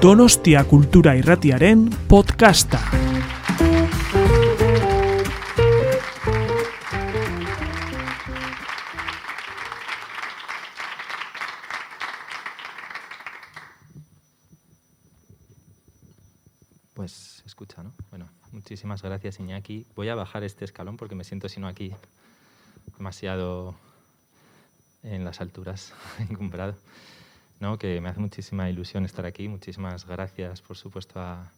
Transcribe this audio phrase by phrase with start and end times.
[0.00, 2.80] Donostia Kultura Irratiaren podcasta.
[16.94, 17.92] Pues escucha, ¿no?
[18.08, 19.86] Bueno, muchísimas gracias Iñaki.
[19.94, 21.94] Voy a bajar este escalón porque me siento sino aquí
[22.96, 23.74] demasiado
[25.02, 26.74] en las alturas encumbrado.
[27.60, 27.78] ¿No?
[27.78, 29.46] Que me hace muchísima ilusión estar aquí.
[29.48, 31.52] Muchísimas gracias, por supuesto, a,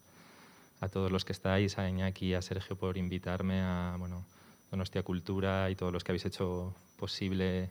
[0.80, 4.24] a todos los que estáis, a Iñaki y a Sergio por invitarme a bueno,
[4.70, 7.70] Donostia Cultura y todos los que habéis hecho posible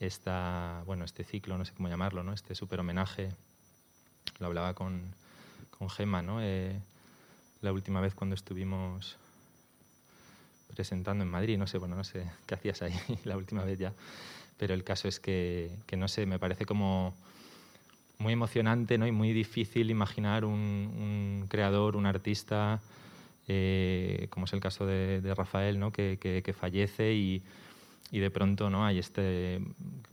[0.00, 2.32] esta, bueno, este ciclo, no sé cómo llamarlo, ¿no?
[2.32, 3.30] este súper homenaje.
[4.38, 5.14] Lo hablaba con,
[5.78, 6.42] con Gema, ¿no?
[6.42, 6.80] Eh,
[7.60, 9.16] la última vez cuando estuvimos
[10.74, 13.92] presentando en Madrid, no sé, bueno, no sé qué hacías ahí la última vez ya,
[14.56, 17.14] pero el caso es que, que no sé, me parece como
[18.18, 19.06] muy emocionante ¿no?
[19.06, 22.80] y muy difícil imaginar un, un creador, un artista,
[23.48, 25.92] eh, como es el caso de, de Rafael, ¿no?
[25.92, 27.42] que, que, que fallece y,
[28.10, 28.84] y, de pronto ¿no?
[28.86, 29.60] hay este,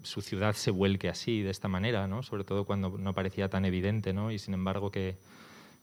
[0.04, 2.24] su ciudad se vuelque así, de esta manera, ¿no?
[2.24, 4.32] sobre todo cuando no parecía tan evidente, ¿no?
[4.32, 5.18] y sin embargo que,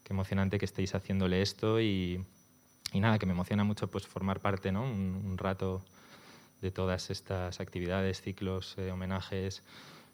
[0.03, 2.23] que emocionante que estéis haciéndole esto y,
[2.91, 4.83] y, nada, que me emociona mucho pues, formar parte ¿no?
[4.83, 5.83] un, un rato
[6.61, 9.63] de todas estas actividades, ciclos, eh, homenajes.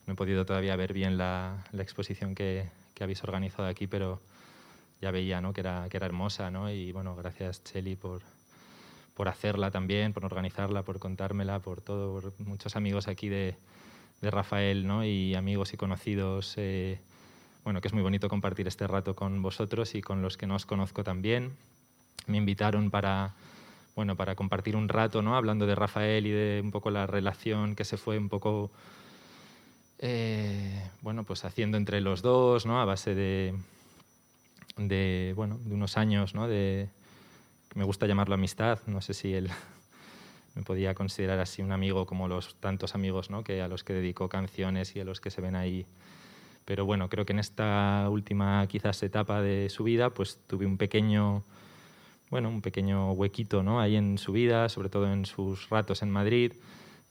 [0.05, 4.19] No he podido todavía ver bien la, la exposición que, que, habéis organizado aquí, pero
[5.01, 5.53] ya veía ¿no?
[5.53, 6.51] que, era, que era hermosa.
[6.51, 6.69] ¿no?
[6.69, 8.21] Y bueno, gracias Cheli por,
[9.13, 13.55] por hacerla también, por organizarla, por contármela, por todo, por muchos amigos aquí de,
[14.21, 15.05] de Rafael ¿no?
[15.05, 16.53] y amigos y conocidos.
[16.57, 16.99] Eh,
[17.63, 20.55] bueno, que es muy bonito compartir este rato con vosotros y con los que no
[20.55, 21.53] os conozco también.
[22.27, 23.35] Me invitaron para,
[23.95, 25.35] bueno, para compartir un rato, ¿no?
[25.35, 28.71] hablando de Rafael y de un poco la relación que se fue un poco
[30.05, 32.81] eh, bueno, pues haciendo entre los dos, ¿no?
[32.81, 33.53] a base de,
[34.75, 36.49] de, bueno, de unos años, ¿no?
[36.49, 36.89] de,
[37.73, 39.49] me gusta llamarlo amistad, no sé si él
[40.55, 43.45] me podía considerar así un amigo como los tantos amigos ¿no?
[43.45, 45.85] que a los que dedicó canciones y a los que se ven ahí.
[46.65, 50.77] Pero bueno, creo que en esta última quizás etapa de su vida, pues tuve un
[50.77, 51.43] pequeño,
[52.29, 53.79] bueno, un pequeño huequito ¿no?
[53.79, 56.51] ahí en su vida, sobre todo en sus ratos en Madrid.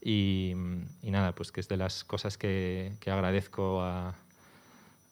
[0.04, 0.54] Y,
[1.02, 4.14] y, nada, pues que es de las cosas que, que agradezco a,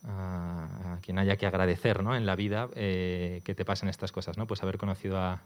[0.04, 2.16] a, a, quien haya que agradecer ¿no?
[2.16, 4.48] en la vida eh, que te pasen estas cosas, ¿no?
[4.48, 5.42] Pues haber conocido a,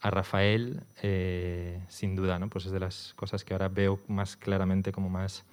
[0.00, 2.48] a Rafael, eh, sin duda, ¿no?
[2.48, 5.44] Pues es de las cosas que ahora veo más claramente como más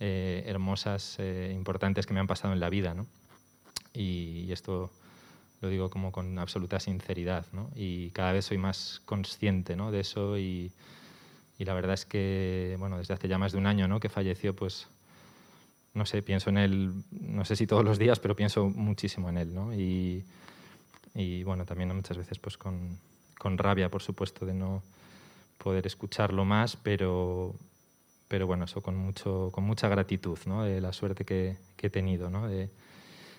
[0.00, 3.06] eh, hermosas, eh, importantes que me han pasado en la vida, ¿no?
[3.94, 4.90] Y, y, esto
[5.62, 7.70] lo digo como con absoluta sinceridad, ¿no?
[7.74, 9.90] Y cada vez soy más consciente ¿no?
[9.90, 10.70] de eso y
[11.58, 14.00] y la verdad es que, bueno, desde hace ya más de un año ¿no?
[14.00, 14.88] que falleció, pues,
[15.94, 19.38] no sé, pienso en él, no sé si todos los días, pero pienso muchísimo en
[19.38, 19.72] él, ¿no?
[19.72, 20.24] Y,
[21.14, 22.98] y bueno, también muchas veces pues con,
[23.38, 24.82] con, rabia, por supuesto, de no
[25.56, 27.54] poder escucharlo más, pero,
[28.28, 30.64] pero bueno, eso con, mucho, con mucha gratitud, ¿no?
[30.64, 32.46] De la suerte que, que he tenido, ¿no?
[32.46, 32.68] De,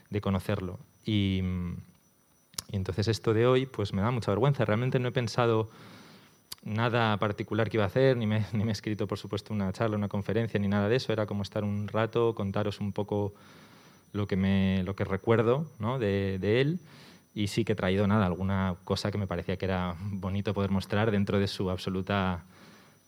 [0.10, 0.80] de conocerlo.
[1.06, 1.44] Y,
[2.72, 4.66] y entonces esto de hoy, pues me da mucha vergüenza.
[4.66, 5.70] Realmente no he pensado
[6.64, 9.72] nada particular que iba a hacer, ni me, ni me, he escrito, por supuesto, una
[9.74, 11.14] charla, una conferencia, ni nada de eso.
[11.14, 13.34] Era como estar un rato, contaros un poco
[14.14, 16.00] lo que, me, lo que recuerdo ¿no?
[16.00, 16.80] de, de, él.
[17.34, 20.72] Y sí que he traído nada, alguna cosa que me parecía que era bonito poder
[20.72, 22.44] mostrar dentro de su absoluta,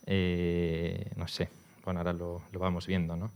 [0.06, 1.50] eh, no sé,
[1.84, 3.16] bueno, ahora lo, lo vamos viendo.
[3.16, 3.32] ¿no?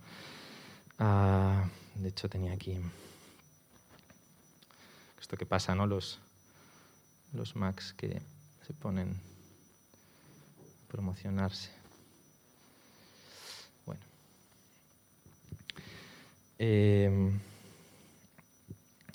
[1.00, 1.66] Ah,
[1.96, 2.78] de hecho, tenía aquí
[5.19, 5.88] esto que pasa, ¿no?
[5.88, 6.19] Los,
[7.34, 8.22] los Macs que
[8.68, 9.19] se ponen
[10.94, 11.72] promocionarse.
[13.88, 14.02] Bueno.
[16.59, 17.31] Eh,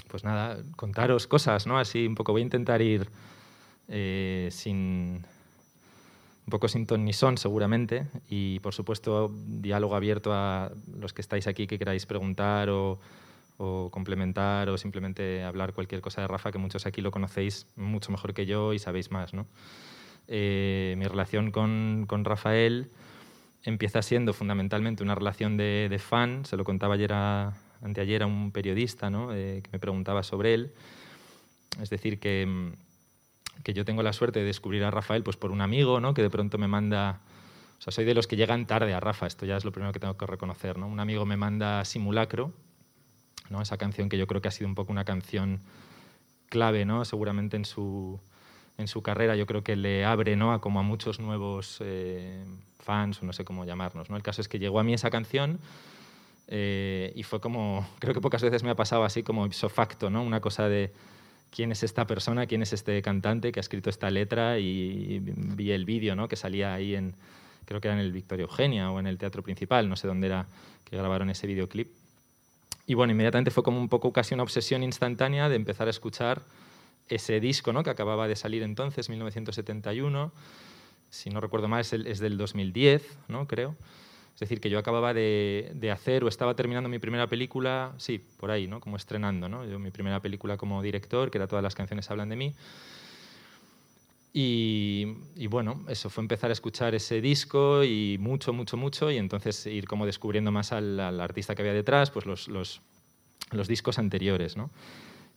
[0.08, 1.78] pues nada, contaros cosas, ¿no?
[1.78, 3.08] Así un poco voy a intentar ir
[3.86, 5.24] eh, sin
[6.46, 11.20] un poco sin ton ni son seguramente y por supuesto diálogo abierto a los que
[11.20, 12.98] estáis aquí que queráis preguntar o,
[13.58, 18.10] o, complementar o simplemente hablar cualquier cosa de Rafa que muchos aquí lo conocéis mucho
[18.10, 19.46] mejor que yo y sabéis más, ¿no?
[20.28, 22.90] Eh, mi relación con, con, Rafael
[23.64, 28.26] empieza siendo fundamentalmente una relación de, de fan, se lo contaba ayer a, anteayer a
[28.26, 29.32] un periodista ¿no?
[29.32, 30.72] eh, que me preguntaba sobre él,
[31.80, 32.72] es decir, que,
[33.62, 36.14] que, yo tengo la suerte de descubrir a Rafael pues, por un amigo ¿no?
[36.14, 37.20] que de pronto me manda,
[37.78, 39.92] o sea, soy de los que llegan tarde a Rafa, esto ya es lo primero
[39.92, 40.88] que tengo que reconocer, ¿no?
[40.88, 42.52] un amigo me manda Simulacro,
[43.50, 43.62] ¿no?
[43.62, 45.60] esa canción que yo creo que ha sido un poco una canción
[46.48, 47.04] clave, ¿no?
[47.04, 48.20] seguramente en su,
[48.78, 50.52] en su carrera yo creo que le abre ¿no?
[50.52, 52.44] a como a muchos nuevos eh,
[52.78, 54.08] fans o no sé cómo llamarnos.
[54.08, 54.16] ¿no?
[54.16, 55.58] El caso es que llegó a mí esa canción
[56.50, 60.08] Eh, y fue como, creo que pocas veces me ha pasado así como ipso facto,
[60.08, 60.22] ¿no?
[60.22, 60.90] Una cosa de
[61.50, 65.72] quién es esta persona, quién es este cantante que ha escrito esta letra y vi
[65.72, 66.26] el vídeo, ¿no?
[66.26, 67.14] Que salía ahí en,
[67.66, 70.28] creo que era en el Victoria Eugenia o en el Teatro Principal, no sé dónde
[70.28, 70.46] era
[70.84, 71.88] que grabaron ese videoclip.
[72.86, 76.40] Y bueno, inmediatamente fue como un poco casi una obsesión instantánea de empezar a escuchar
[77.08, 77.82] ese disco ¿no?
[77.82, 80.32] que acababa de salir entonces, 1971.
[81.10, 83.46] Si no recuerdo mal, es, es del 2010, ¿no?
[83.46, 83.76] creo.
[84.34, 88.24] Es decir, que yo acababa de, de, hacer o estaba terminando mi primera película, sí,
[88.36, 88.78] por ahí, ¿no?
[88.78, 89.64] como estrenando, ¿no?
[89.64, 92.54] Yo, mi primera película como director, que era Todas las canciones hablan de mí.
[94.32, 99.66] Y, bueno, eso fue empezar a escuchar ese disco y mucho, mucho, mucho, y entonces
[99.66, 102.80] ir como descubriendo más al, artista que había detrás, pues los, los,
[103.50, 104.56] los, discos anteriores.
[104.56, 104.70] ¿no?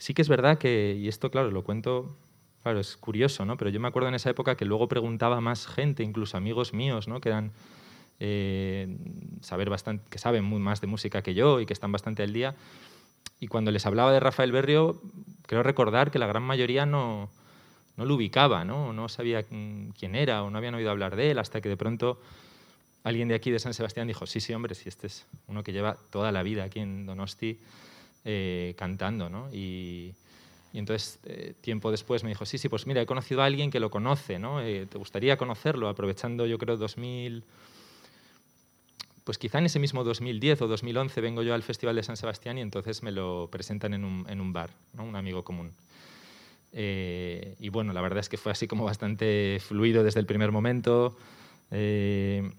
[0.01, 2.17] Sí que es verdad que, y esto claro, lo cuento,
[2.63, 3.55] claro, es curioso, ¿no?
[3.55, 7.07] pero yo me acuerdo en esa época que luego preguntaba más gente, incluso amigos míos,
[7.07, 7.21] ¿no?
[7.21, 7.51] que eran...
[8.19, 8.97] Eh,
[9.41, 12.55] saber bastante, que saben más de música que yo y que están bastante al día.
[13.39, 14.99] Y cuando les hablaba de Rafael Berrio,
[15.45, 17.29] creo recordar que la gran mayoría no,
[17.95, 18.93] no lo ubicaba, ¿no?
[18.93, 22.19] no sabía quién era o no habían oído hablar de él hasta que de pronto
[23.03, 25.73] alguien de aquí de San Sebastián dijo, sí, sí, hombre, si este es uno que
[25.73, 27.59] lleva toda la vida aquí en Donosti
[28.25, 29.29] eh, cantando.
[29.29, 29.49] ¿no?
[29.53, 30.13] Y,
[30.73, 33.79] entonces, eh, tiempo después me dijo, sí, sí, pues mira, he conocido a alguien que
[33.79, 34.61] lo conoce, ¿no?
[34.61, 35.89] Eh, ¿te gustaría conocerlo?
[35.89, 37.43] Aprovechando, yo creo, 2000...
[39.23, 42.57] Pues quizá en ese mismo 2010 o 2011 vengo yo al Festival de San Sebastián
[42.57, 45.03] y entonces me lo presentan en un, en un bar, ¿no?
[45.03, 45.71] un amigo común.
[46.73, 50.51] Eh, y bueno, la verdad es que fue así como bastante fluido desde el primer
[50.51, 51.17] momento.
[51.69, 52.49] Eh,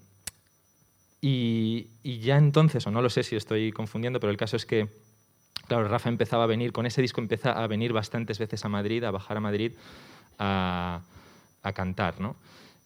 [1.21, 1.87] y,
[2.19, 4.89] ya entonces, o no lo sé si estoy confundiendo, pero el caso es que,
[5.67, 9.03] claro, Rafa empezaba a venir, con ese disco empieza a venir bastantes veces a Madrid,
[9.03, 9.73] a bajar a Madrid
[10.39, 11.01] a,
[11.73, 12.35] cantar, ¿no?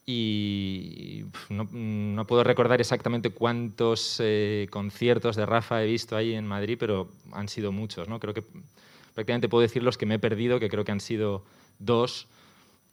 [0.05, 6.47] Y no, no, puedo recordar exactamente cuántos eh, conciertos de Rafa he visto ahí en
[6.47, 8.19] Madrid, pero han sido muchos, ¿no?
[8.19, 8.43] Creo que
[9.13, 11.43] prácticamente puedo decir los que me he perdido, que creo que han sido
[11.79, 12.27] dos,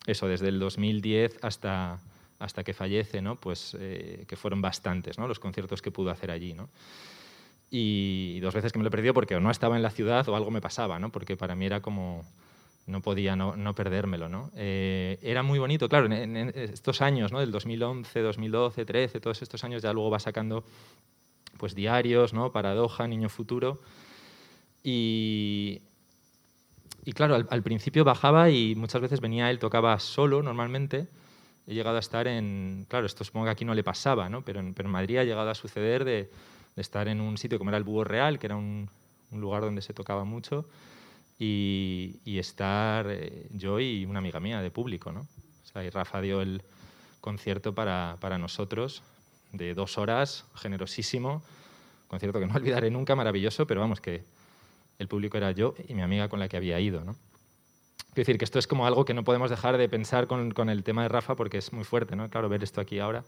[0.07, 1.99] eso, desde el 2010 hasta,
[2.39, 3.37] hasta que fallece, ¿no?
[3.37, 5.29] pues, eh, que fueron bastantes ¿no?
[5.29, 6.53] los conciertos que pudo hacer allí.
[6.53, 6.69] ¿no?
[7.77, 10.37] Y dos veces que me lo he perdido porque no estaba en la ciudad o
[10.37, 11.11] algo me pasaba, ¿no?
[11.11, 12.25] porque para mí era como
[12.87, 14.29] no podía no, no perdérmelo.
[14.29, 14.53] ¿no?
[14.55, 17.41] Eh, era muy bonito, claro, en, estos años, ¿no?
[17.41, 20.65] del 2011, 2012, 13, todos estos años ya luego va sacando
[21.59, 22.53] pues, diarios, ¿no?
[22.53, 23.81] Paradoja, Niño Futuro.
[24.85, 25.81] Y
[27.05, 31.07] y claro, al, principio bajaba y muchas veces venía él, tocaba solo normalmente.
[31.67, 34.43] He llegado a estar en, claro, esto supongo que aquí no le pasaba, ¿no?
[34.43, 36.31] pero, en, Madrid ha llegado a suceder de,
[36.77, 38.89] estar en un sitio como era el Búho Real, que era un,
[39.31, 40.69] lugar donde se tocaba mucho,
[41.39, 45.13] y, estar eh, yo y una amiga mía de público.
[45.13, 45.21] ¿no?
[45.21, 46.63] O sea, y Rafa dio el
[47.21, 49.03] concierto para, para nosotros
[49.53, 51.43] de dos horas, generosísimo,
[52.09, 54.25] concierto que no olvidaré nunca, maravilloso, pero vamos, que
[54.99, 57.05] el público era yo y mi amiga con la que había ido.
[57.05, 57.17] ¿no?
[58.15, 60.69] Quiero decir que esto es como algo que no podemos dejar de pensar con, con
[60.69, 62.29] el tema de Rafa porque es muy fuerte, ¿no?
[62.31, 63.25] Claro, ver esto aquí ahora.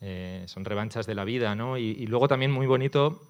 [0.00, 1.76] Eh, son revanchas de la vida, ¿no?
[1.76, 3.22] Y, luego también muy bonito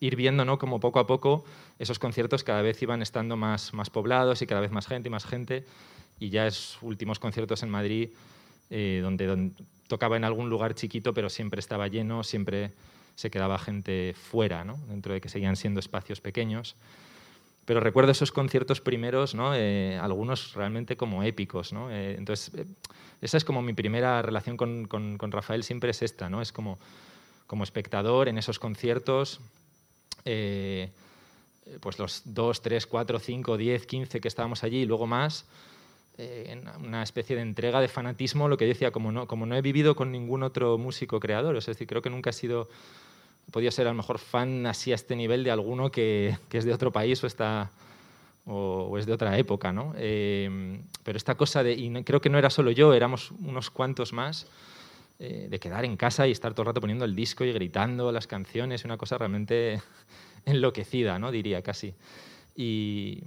[0.00, 0.58] ir viendo, ¿no?
[0.58, 1.44] Como poco a poco
[1.78, 5.10] esos conciertos cada vez iban estando más, más poblados y cada vez más gente y
[5.10, 5.64] más gente.
[6.18, 8.10] Y ya es últimos conciertos en Madrid
[8.70, 9.52] eh, donde,
[9.86, 12.72] tocaba en algún lugar chiquito, pero siempre estaba lleno, siempre
[13.14, 16.74] se quedaba gente fuera, dentro de que seguían siendo espacios pequeños.
[17.66, 19.52] Pero recuerdo esos conciertos primeros, ¿no?
[19.52, 21.72] Eh, algunos realmente como épicos.
[21.72, 21.90] ¿no?
[21.90, 22.64] Eh, entonces, eh,
[23.20, 26.40] esa es como mi primera relación con, con, con, Rafael, siempre es esta, ¿no?
[26.40, 26.78] es como,
[27.48, 29.40] como espectador en esos conciertos.
[31.80, 35.46] pues los 2, 3, 4, 5, 10, 15 que estábamos allí y luego más,
[36.18, 39.60] en una especie de entrega de fanatismo, lo que decía, como no, como no he
[39.60, 42.68] vivido con ningún otro músico creador, es decir, creo que nunca he sido
[43.50, 46.64] podía ser a lo mejor fan así a este nivel de alguno que, que es
[46.64, 47.70] de otro país o está
[48.46, 49.92] o, es de otra época, ¿no?
[49.96, 54.12] Eh, pero esta cosa de, y creo que no era solo yo, éramos unos cuantos
[54.12, 54.46] más,
[55.18, 58.12] eh, de quedar en casa y estar todo el rato poniendo el disco y gritando
[58.12, 59.82] las canciones, una cosa realmente
[60.44, 61.32] enloquecida, ¿no?
[61.32, 61.94] Diría casi.
[62.54, 63.24] Y,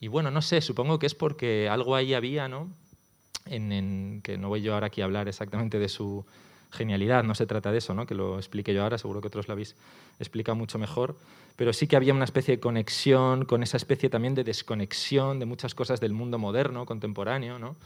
[0.00, 2.68] y, bueno, no sé, supongo que es porque algo ahí había, ¿no?
[3.44, 6.26] En, en, que no voy yo ahora aquí a hablar exactamente de su
[6.70, 8.06] genialidad, no se trata de eso, ¿no?
[8.06, 9.74] que lo explique yo ahora, seguro que otros lo habéis
[10.18, 11.16] explicado mucho mejor,
[11.56, 15.46] pero sí que había una especie de conexión con esa especie también de desconexión de
[15.46, 17.76] muchas cosas del mundo moderno, contemporáneo, ¿no?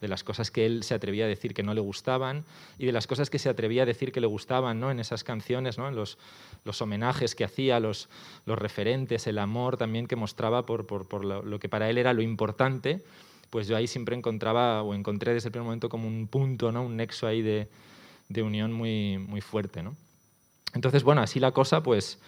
[0.00, 2.44] de las cosas que él se atrevía a decir que no le gustaban
[2.78, 4.90] y de las cosas que se atrevía a decir que le gustaban ¿no?
[4.90, 5.88] en esas canciones, ¿no?
[5.88, 6.16] en los,
[6.64, 8.08] los homenajes que hacía, los,
[8.46, 11.98] los referentes, el amor también que mostraba por, por, por lo, lo que para él
[11.98, 13.02] era lo importante,
[13.50, 16.82] pues yo ahí siempre encontraba o encontré desde el primer momento como un punto, ¿no?
[16.82, 17.68] un nexo ahí de,
[18.30, 19.82] de unión muy, muy fuerte.
[19.82, 19.94] ¿no?
[20.72, 22.18] Entonces, bueno, así la cosa, pues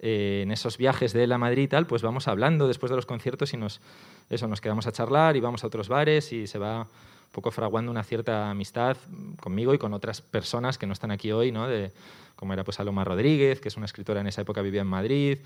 [0.00, 2.96] eh, en esos viajes de él a Madrid y tal, pues vamos hablando después de
[2.96, 3.80] los conciertos y nos,
[4.28, 6.88] eso, nos quedamos a charlar y vamos a otros bares y se va
[7.34, 8.96] poco fraguando una cierta amistad
[9.40, 11.68] conmigo y con otras personas que no están aquí hoy, ¿no?
[11.68, 11.92] De,
[12.36, 15.38] como era pues Aloma Rodríguez, que es una escritora en esa época vivía en Madrid,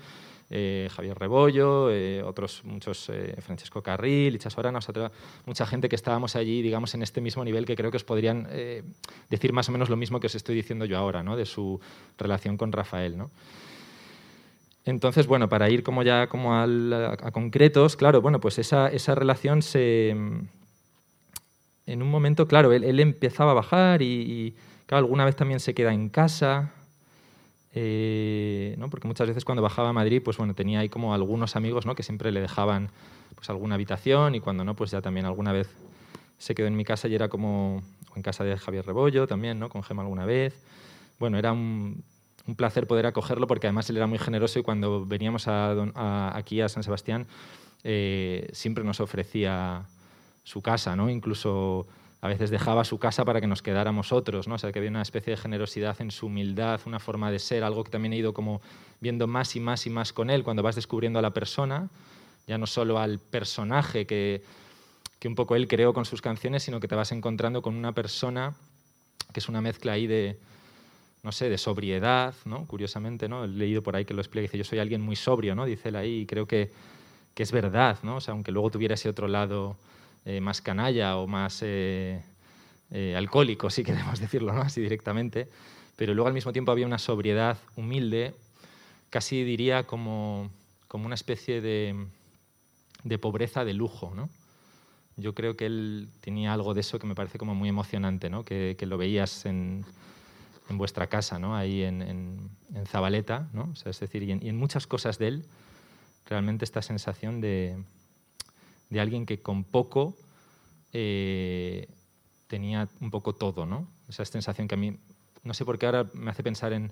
[0.51, 4.79] eh, Javier Rebollo, eh, otros muchos, eh, Francesco Carril, Licha Sorana,
[5.45, 8.47] mucha gente que estábamos allí, digamos, en este mismo nivel que creo que os podrían
[9.29, 11.35] decir más o menos lo mismo que os estoy diciendo yo ahora, ¿no?
[11.35, 11.79] de su
[12.17, 13.17] relación con Rafael.
[13.17, 13.31] ¿no?
[14.85, 16.67] Entonces, bueno, para ir como ya como a,
[17.31, 20.15] concretos, claro, bueno, pues esa, esa, relación se...
[21.89, 24.55] En un momento, claro, él, empezaba a bajar y,
[24.89, 26.71] alguna vez también se queda en casa,
[27.73, 28.91] eh, ¿no?
[28.91, 31.95] porque muchas veces cuando bajaba a Madrid, pues bueno, tenía ahí como algunos amigos ¿no?
[31.95, 32.89] que siempre le dejaban
[33.33, 35.67] pues alguna habitación y cuando no, pues ya también alguna vez
[36.37, 37.81] se quedó en mi casa y era como,
[38.15, 39.69] en casa de Javier Rebollo también, ¿no?
[39.69, 40.53] con Gema alguna vez.
[41.17, 42.03] Bueno, era un,
[42.45, 46.61] un placer poder acogerlo porque además él era muy generoso y cuando veníamos a, aquí
[46.61, 47.25] a San Sebastián
[47.83, 49.85] eh, siempre nos ofrecía
[50.49, 51.11] su casa, ¿no?
[51.11, 51.85] incluso
[52.21, 54.55] a veces dejaba su casa para que nos quedáramos otros, ¿no?
[54.55, 57.63] O sea, que había una especie de generosidad en su humildad, una forma de ser,
[57.63, 58.59] algo que también he ido como
[58.99, 61.87] viendo más y más y más con él cuando vas descubriendo a la persona,
[62.47, 64.41] ya no solo al personaje que,
[65.19, 67.93] que un poco él creó con sus canciones, sino que te vas encontrando con una
[67.93, 68.55] persona
[69.31, 70.39] que es una mezcla ahí de,
[71.21, 72.65] no sé, de sobriedad, ¿no?
[72.65, 73.45] Curiosamente, ¿no?
[73.45, 75.63] He leído por ahí que lo explica, dice, yo soy alguien muy sobrio, ¿no?
[75.63, 76.71] Dice él ahí, y creo que,
[77.33, 78.17] que es verdad, ¿no?
[78.17, 79.77] O sea, aunque luego tuviera ese otro lado
[80.29, 82.21] eh, más canalla o más eh,
[82.91, 85.47] eh, alcohólico, si queremos decirlo así directamente,
[85.95, 88.35] pero luego al mismo tiempo había una sobriedad humilde,
[89.09, 90.51] casi diría como,
[90.87, 91.95] como una especie de,
[93.03, 94.13] de pobreza de lujo.
[94.15, 94.29] ¿no?
[95.17, 98.45] Yo creo que él tenía algo de eso que me parece como muy emocionante, ¿no?
[98.45, 99.83] que, lo veías en,
[100.69, 101.55] en, vuestra casa, ¿no?
[101.55, 103.73] ahí en, en, Zabaleta, ¿no?
[103.83, 105.45] Es decir, y en, y en muchas cosas de él,
[106.27, 107.79] realmente esta sensación de,
[108.89, 110.17] de alguien que con poco
[110.93, 111.87] eh,
[112.47, 113.87] tenía un poco todo, ¿no?
[114.07, 114.97] Esa sensación que a mí,
[115.43, 116.91] no sé por qué ahora me hace pensar en,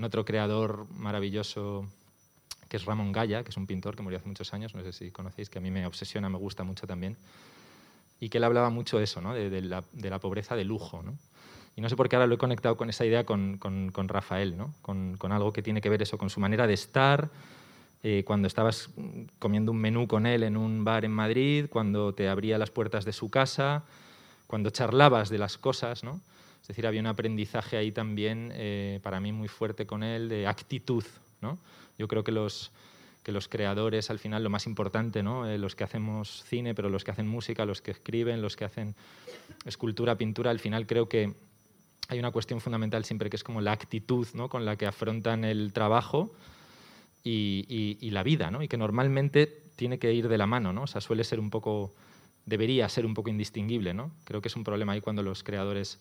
[0.00, 1.84] otro creador maravilloso
[2.68, 4.92] que es Ramón Gaya, que es un pintor que murió hace muchos años, no sé
[4.92, 7.16] si conocéis, que a mí me obsesiona, me gusta mucho también,
[8.20, 9.34] y que él hablaba mucho de eso, ¿no?
[9.34, 11.02] de, la, pobreza de lujo.
[11.02, 11.18] ¿no?
[11.74, 13.58] Y no sé por qué ahora lo he conectado con esa idea con,
[14.06, 14.72] Rafael, ¿no?
[14.82, 17.28] con, con, algo que tiene que ver eso, con su manera de estar,
[18.02, 18.90] eh, cuando estabas
[19.38, 23.04] comiendo un menú con él en un bar en Madrid, cuando te abría las puertas
[23.04, 23.84] de su casa,
[24.46, 26.20] cuando charlabas de las cosas, ¿no?
[26.62, 30.46] Es decir, había un aprendizaje ahí también eh, para mí muy fuerte con él de
[30.46, 31.04] actitud,
[31.40, 31.58] ¿no?
[31.98, 32.70] Yo creo que los,
[33.24, 35.48] que los creadores, al final, lo más importante, ¿no?
[35.48, 38.64] Eh, los que hacemos cine, pero los que hacen música, los que escriben, los que
[38.64, 38.94] hacen
[39.64, 41.34] escultura, pintura, al final creo que
[42.08, 44.48] hay una cuestión fundamental siempre que es como la actitud ¿no?
[44.48, 46.32] con la que afrontan el trabajo
[47.24, 48.62] y, la vida, ¿no?
[48.62, 49.46] y que normalmente
[49.76, 50.82] tiene que ir de la mano, ¿no?
[50.82, 51.94] o sea, suele ser un poco,
[52.46, 53.94] debería ser un poco indistinguible.
[53.94, 54.10] ¿no?
[54.24, 56.00] Creo que es un problema ahí cuando los creadores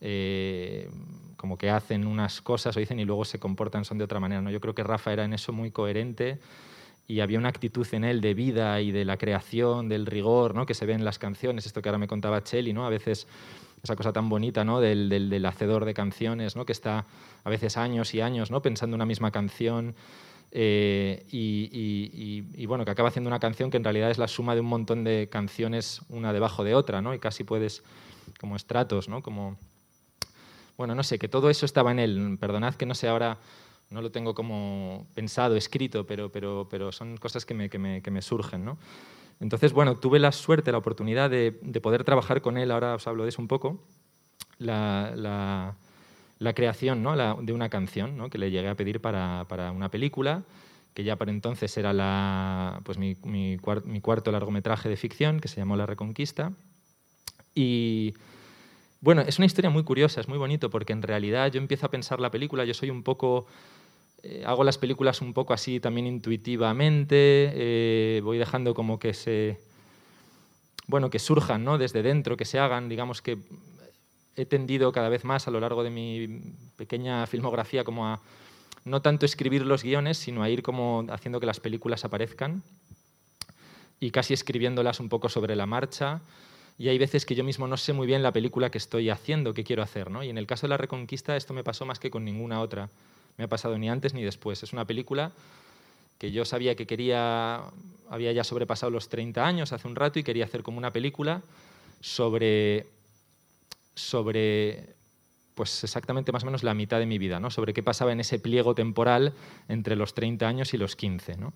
[0.00, 0.88] eh,
[1.36, 4.40] como que hacen unas cosas o dicen y luego se comportan son de otra manera.
[4.40, 4.50] ¿no?
[4.50, 6.38] Yo creo que Rafa era en eso muy coherente
[7.08, 10.66] y había una actitud en él de vida y de la creación, del rigor, ¿no?
[10.66, 12.86] que se ve en las canciones, esto que ahora me contaba Cheli, ¿no?
[12.86, 13.26] a veces
[13.82, 14.80] esa cosa tan bonita ¿no?
[14.80, 16.66] del, del, del hacedor de canciones, ¿no?
[16.66, 17.06] que está
[17.44, 18.60] a veces años y años ¿no?
[18.60, 19.94] pensando una misma canción,
[20.50, 24.60] eh, y, bueno, que acaba haciendo una canción que en realidad es la suma de
[24.60, 27.14] un montón de canciones una debajo de otra, ¿no?
[27.14, 27.82] Y casi puedes,
[28.40, 29.22] como estratos, ¿no?
[29.22, 29.58] Como,
[30.76, 32.38] bueno, no sé, que todo eso estaba en él.
[32.40, 33.38] Perdonad que no sé ahora,
[33.90, 38.02] no lo tengo como pensado, escrito, pero, pero, pero son cosas que me, que me,
[38.02, 38.78] que me surgen, ¿no?
[39.40, 43.06] Entonces, bueno, tuve la suerte, la oportunidad de, de, poder trabajar con él, ahora os
[43.06, 43.84] hablo de eso un poco.
[44.58, 45.76] la, la
[46.38, 47.16] la creación ¿no?
[47.16, 50.44] de una canción que le llegué a pedir para, para, una película,
[50.94, 55.56] que ya por entonces era la, pues mi, mi, cuarto largometraje de ficción, que se
[55.56, 56.52] llamó La Reconquista.
[57.54, 58.14] Y
[59.00, 61.90] bueno, es una historia muy curiosa, es muy bonito, porque en realidad yo empiezo a
[61.90, 63.46] pensar la película, yo soy un poco...
[64.24, 69.60] Eh, hago las películas un poco así también intuitivamente, eh, voy dejando como que se...
[70.86, 71.78] Bueno, que surjan ¿no?
[71.78, 73.38] desde dentro, que se hagan, digamos que
[74.38, 76.40] he tendido cada vez más a lo largo de mi
[76.76, 78.20] pequeña filmografía como a
[78.84, 82.62] no tanto escribir los guiones, sino a ir como haciendo que las películas aparezcan
[83.98, 86.20] y casi escribiéndolas un poco sobre la marcha.
[86.78, 89.52] Y hay veces que yo mismo no sé muy bien la película que estoy haciendo,
[89.52, 90.08] qué quiero hacer.
[90.08, 90.22] ¿no?
[90.22, 92.88] Y en el caso de La Reconquista esto me pasó más que con ninguna otra.
[93.36, 94.62] Me ha pasado ni antes ni después.
[94.62, 95.32] Es una película
[96.18, 97.64] que yo sabía que quería,
[98.08, 101.42] había ya sobrepasado los 30 años hace un rato y quería hacer como una película
[102.00, 102.86] sobre
[103.98, 104.96] sobre
[105.54, 107.50] pues exactamente más o menos la mitad de mi vida, ¿no?
[107.50, 109.32] sobre qué pasaba en ese pliego temporal
[109.68, 111.36] entre los 30 años y los 15.
[111.36, 111.52] ¿no?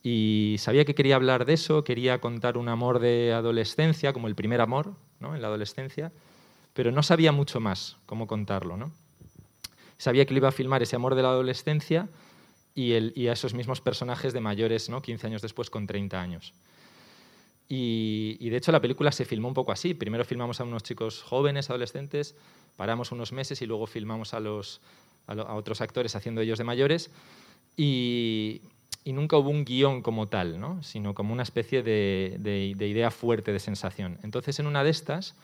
[0.00, 4.36] Y sabía que quería hablar de eso, quería contar un amor de adolescencia, como el
[4.36, 5.34] primer amor ¿no?
[5.34, 6.12] en la adolescencia,
[6.72, 8.76] pero no sabía mucho más cómo contarlo.
[8.76, 8.92] ¿no?
[9.98, 12.08] Sabía que le iba a filmar ese amor de la adolescencia
[12.76, 15.02] y, el, y a esos mismos personajes de mayores, ¿no?
[15.02, 16.52] 15 años después, con 30 años.
[17.68, 19.94] Y, de hecho la película se filmó un poco así.
[19.94, 22.36] Primero filmamos a unos chicos jóvenes, adolescentes,
[22.76, 24.80] paramos unos meses y luego filmamos a, los,
[25.26, 27.10] a, otros actores haciendo ellos de mayores.
[27.76, 28.62] Y,
[29.04, 30.82] nunca hubo un guion como tal, ¿no?
[30.82, 34.18] sino como una especie de, de, de, idea fuerte, de sensación.
[34.22, 35.34] Entonces, en una de estas,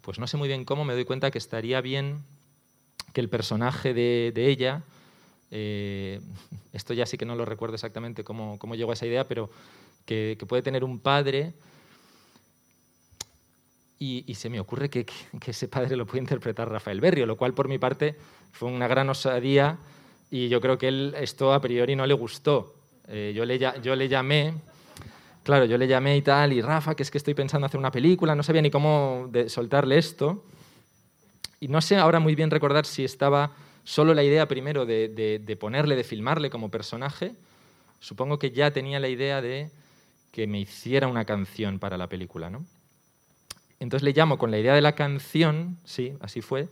[0.00, 2.24] pues no sé muy bien cómo, me doy cuenta que estaría bien
[3.12, 4.82] que el personaje de, de ella,
[5.50, 6.20] eh,
[6.72, 9.50] esto ya sí que no lo recuerdo exactamente cómo, cómo llegó a esa idea, pero
[10.06, 11.52] que, que puede tener un padre
[13.98, 17.36] y, y, se me ocurre que, que, ese padre lo puede interpretar Rafael Berrio, lo
[17.36, 18.14] cual por mi parte
[18.52, 19.78] fue una gran osadía
[20.30, 22.74] y yo creo que él esto a priori no le gustó.
[23.08, 24.54] Eh, yo, le, yo le llamé,
[25.42, 27.90] claro, yo le llamé y tal, y Rafa, que es que estoy pensando hacer una
[27.90, 30.44] película, no sabía ni cómo de soltarle esto.
[31.60, 35.38] Y no sé ahora muy bien recordar si estaba solo la idea primero de, de,
[35.38, 37.32] de ponerle, de filmarle como personaje.
[38.00, 39.70] Supongo que ya tenía la idea de
[40.32, 42.64] que me hiciera una canción para la película, ¿no?
[43.78, 46.68] Entonces le llamo con la idea de la canción, sí, así fue,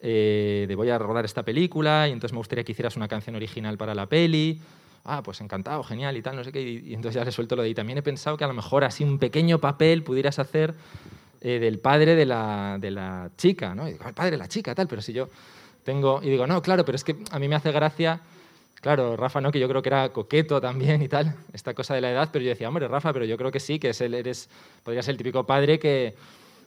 [0.00, 3.36] eh, de voy a rodar esta película y entonces me gustaría que hicieras una canción
[3.36, 4.60] original para la peli.
[5.04, 6.60] Ah, pues encantado, genial y tal, no sé qué.
[6.60, 8.84] Y, entonces ya le suelto lo de, y también he pensado que a lo mejor
[8.84, 10.74] así un pequeño papel pudieras hacer
[11.40, 13.88] eh, del padre de la, de la chica, ¿no?
[13.88, 15.28] Y digo, el padre de la chica, tal, pero si yo
[15.84, 16.20] tengo...
[16.22, 18.20] Y digo, no, claro, pero es que a mí me hace gracia...
[18.84, 19.50] Claro, Rafa, ¿no?
[19.50, 22.44] que yo creo que era coqueto también y tal, esta cosa de la edad, pero
[22.44, 24.50] yo decía, hombre, Rafa, pero yo creo que sí, que es el, eres,
[24.82, 26.14] podría ser el típico padre que,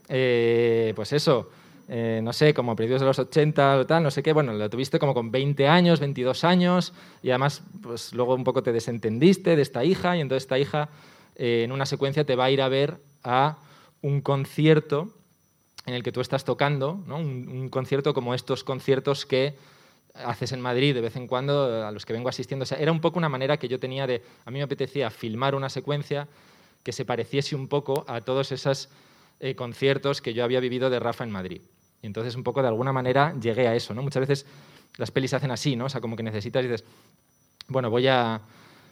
[0.09, 1.51] eh, pues eso,
[1.87, 4.67] eh, no sé, como principios de los 80 o tal, no sé qué, bueno, lo
[4.67, 9.55] tuviste como con 20 años, 22 años, y además, pues luego un poco te desentendiste
[9.55, 10.89] de esta hija, y entonces esta hija
[11.35, 13.57] eh, en una secuencia te va a ir a ver a
[14.01, 15.13] un concierto
[15.85, 17.17] en el que tú estás tocando, ¿no?
[17.17, 19.53] un, un concierto como estos conciertos que
[20.25, 22.65] haces en Madrid de vez en cuando, a los que vengo asistiendo.
[22.77, 25.69] Era un poco una manera que yo tenía de, a mí me apetecía filmar una
[25.69, 26.27] secuencia
[26.83, 28.89] que se pareciese un poco a todos esos
[29.39, 31.61] eh, conciertos que yo había vivido de Rafa en Madrid.
[32.01, 33.93] Y entonces un poco de alguna manera llegué a eso.
[33.93, 34.01] ¿no?
[34.01, 34.45] Muchas veces
[34.97, 35.85] las pelis se hacen así, ¿no?
[35.85, 36.85] o sea, como que necesitas y dices,
[37.67, 38.41] bueno, voy a,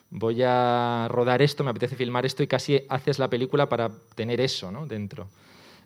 [0.10, 4.42] voy a rodar esto, me apetece filmar esto y casi haces la película para tener
[4.42, 4.86] eso ¿no?
[4.86, 5.30] dentro.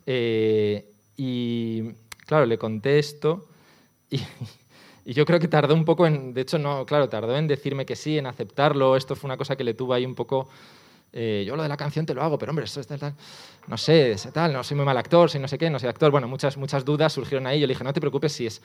[0.05, 1.91] Eh, y
[2.25, 3.47] claro, le conté esto
[4.09, 4.19] y,
[5.09, 7.83] y yo creo que tardó un poco en, de hecho, no, claro, tardó en decirme
[7.83, 8.95] que sí, en aceptarlo.
[8.95, 10.47] Esto fue una cosa que le tuvo ahí un poco.
[11.11, 13.15] Eh, yo lo de la canción te lo hago, pero hombre, esto es tal,
[13.65, 15.89] no sé, es tal, no soy muy mal actor, soy no sé qué, no soy
[15.89, 16.11] actor.
[16.11, 17.59] Bueno, muchas, muchas dudas surgieron ahí.
[17.59, 18.61] Yo le dije, no te preocupes si es.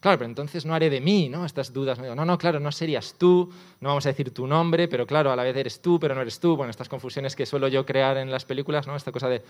[0.00, 1.44] Claro, pero entonces no haré de mí, ¿no?
[1.44, 1.98] Estas dudas.
[1.98, 5.36] No, no, claro, no serías tú, no vamos a decir tu nombre, pero claro, a
[5.36, 6.56] la vez eres tú, pero no eres tú.
[6.56, 8.96] Bueno, estas confusiones que suelo yo crear en las películas, ¿no?
[8.96, 9.42] Esta cosa de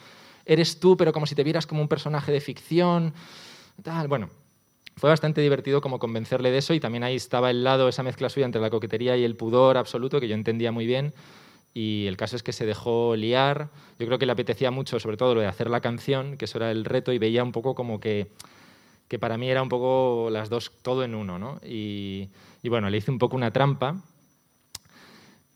[0.45, 3.15] eres tú, pero como si te vieras como un personaje de ficción,
[3.85, 4.09] tal.
[4.09, 4.29] Bueno,
[4.97, 8.31] fue bastante divertido como convencerle de eso y también ahí estaba el lado, esa mezcla
[8.31, 11.13] suya entre la coquetería y el pudor absoluto que yo entendía muy bien
[11.75, 13.69] y el caso es que se dejó liar.
[13.99, 16.57] Yo creo que le apetecía mucho, sobre todo lo de hacer la canción, que eso
[16.57, 18.29] era el reto y veía un poco como que,
[19.09, 21.61] que para mí era un poco las dos, todo en uno, ¿no?
[21.63, 22.31] Y,
[22.63, 24.01] y bueno, le hice un poco una trampa,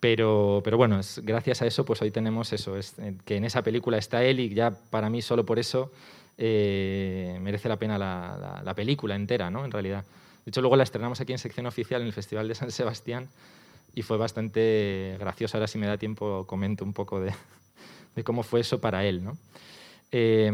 [0.01, 3.63] pero, pero bueno, es, gracias a eso pues hoy tenemos eso, es, que en esa
[3.63, 5.91] película está él y ya para mí solo por eso
[6.39, 9.65] eh, merece la pena la, la, la, película entera, ¿no?
[9.65, 10.05] En realidad.
[10.45, 13.29] De hecho, luego la estrenamos aquí en sección oficial en el Festival de San Sebastián
[13.95, 15.57] y fue bastante gracioso.
[15.57, 17.33] Ahora, si me da tiempo, comento un poco de,
[18.17, 19.37] de cómo fue eso para él, ¿no?
[20.13, 20.51] Eh,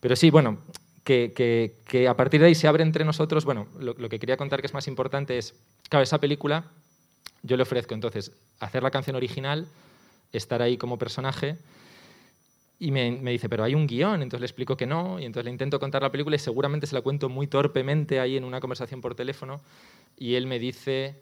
[0.00, 0.58] pero sí, bueno,
[1.02, 3.44] que, a partir de ahí se abre entre nosotros.
[3.44, 5.54] Bueno, lo, lo, que quería contar que es más importante es,
[5.88, 6.64] claro, esa película,
[7.42, 9.66] yo le ofrezco entonces hacer la canción original,
[10.32, 11.56] estar ahí como personaje
[12.78, 15.50] y me, dice, pero hay un guion, entonces le explico que no, y entonces le
[15.50, 19.00] intento contar la película y seguramente se la cuento muy torpemente ahí en una conversación
[19.00, 19.60] por teléfono,
[20.18, 21.14] y él me dice,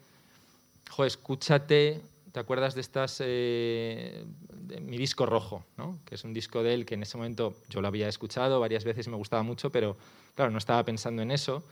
[0.90, 2.01] jo, escúchate,
[2.33, 5.99] ¿te acuerdas de estas, eh, de mi disco rojo, ¿no?
[6.05, 8.83] que es un disco de él que en ese momento yo lo había escuchado varias
[8.83, 9.97] veces y me gustaba mucho, pero
[10.35, 11.62] claro, no estaba pensando en eso,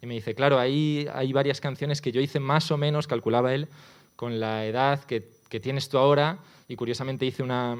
[0.00, 3.54] y me dice, claro, ahí hay varias canciones que yo hice más o menos, calculaba
[3.54, 3.66] él,
[4.14, 7.76] con la edad que, que tienes tú ahora, y curiosamente hice una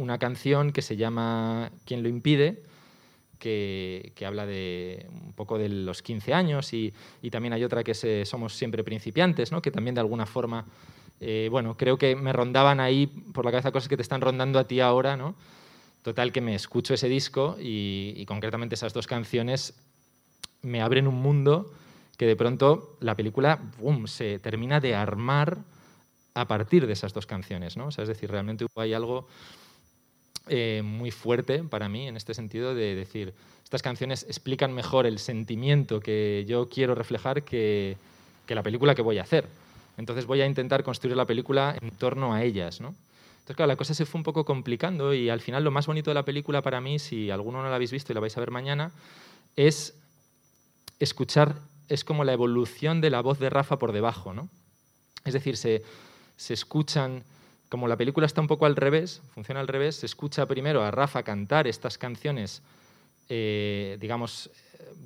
[0.00, 2.62] una canción que se llama ¿Quién lo impide?
[3.38, 6.92] Que, habla de un poco de los 15 años y,
[7.30, 9.62] también hay otra que es eh, Somos siempre principiantes, ¿no?
[9.62, 10.66] que también de alguna forma,
[11.20, 14.58] eh, bueno, creo que me rondaban ahí por la cabeza cosas que te están rondando
[14.58, 15.34] a ti ahora, ¿no?
[16.02, 19.74] Total que me escucho ese disco y, concretamente esas dos canciones
[20.62, 21.72] me abren un mundo
[22.16, 23.60] que de pronto la película
[24.06, 25.58] se termina de armar
[26.34, 27.76] a partir de esas dos canciones.
[27.76, 27.88] ¿no?
[27.88, 29.26] es decir, realmente hay algo
[30.52, 33.32] eh, muy fuerte para mí en este sentido de decir,
[33.62, 37.96] estas canciones explican mejor el sentimiento que yo quiero reflejar que,
[38.46, 39.46] que la película que voy a hacer.
[39.96, 42.80] Entonces voy a intentar construir la película en torno a ellas.
[42.80, 42.88] ¿no?
[42.88, 46.10] Entonces, claro, la cosa se fue un poco complicando y al final lo más bonito
[46.10, 48.40] de la película para mí, si alguno no la habéis visto y la vais a
[48.40, 48.90] ver mañana,
[49.54, 49.94] es
[50.98, 51.54] escuchar,
[51.88, 54.48] es como la evolución de la voz de Rafa por debajo, ¿no?
[55.24, 55.84] Es decir, se,
[56.36, 57.22] se escuchan,
[57.70, 60.90] como la película está un poco al revés, funciona al revés, se escucha primero a
[60.90, 62.62] Rafa cantar estas canciones,
[63.28, 64.50] eh, digamos,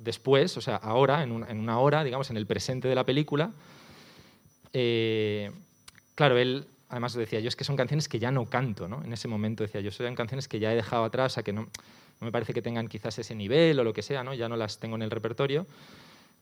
[0.03, 3.51] después, o sea, ahora, en una, hora, digamos, en el presente de la película.
[4.73, 5.51] Eh,
[6.15, 9.03] claro, él además decía yo, es que son canciones que ya no canto, ¿no?
[9.03, 11.61] En ese momento decía yo, son canciones que ya he dejado atrás, a que no,
[11.61, 14.33] no, me parece que tengan quizás ese nivel o lo que sea, ¿no?
[14.33, 15.67] Ya no las tengo en el repertorio.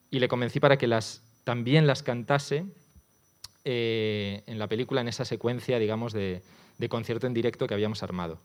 [0.09, 2.65] Y le convencí para que las, también las cantase
[3.65, 6.41] eh, en la película, en esa secuencia, digamos, de,
[6.77, 8.39] de, concierto en directo que habíamos armado.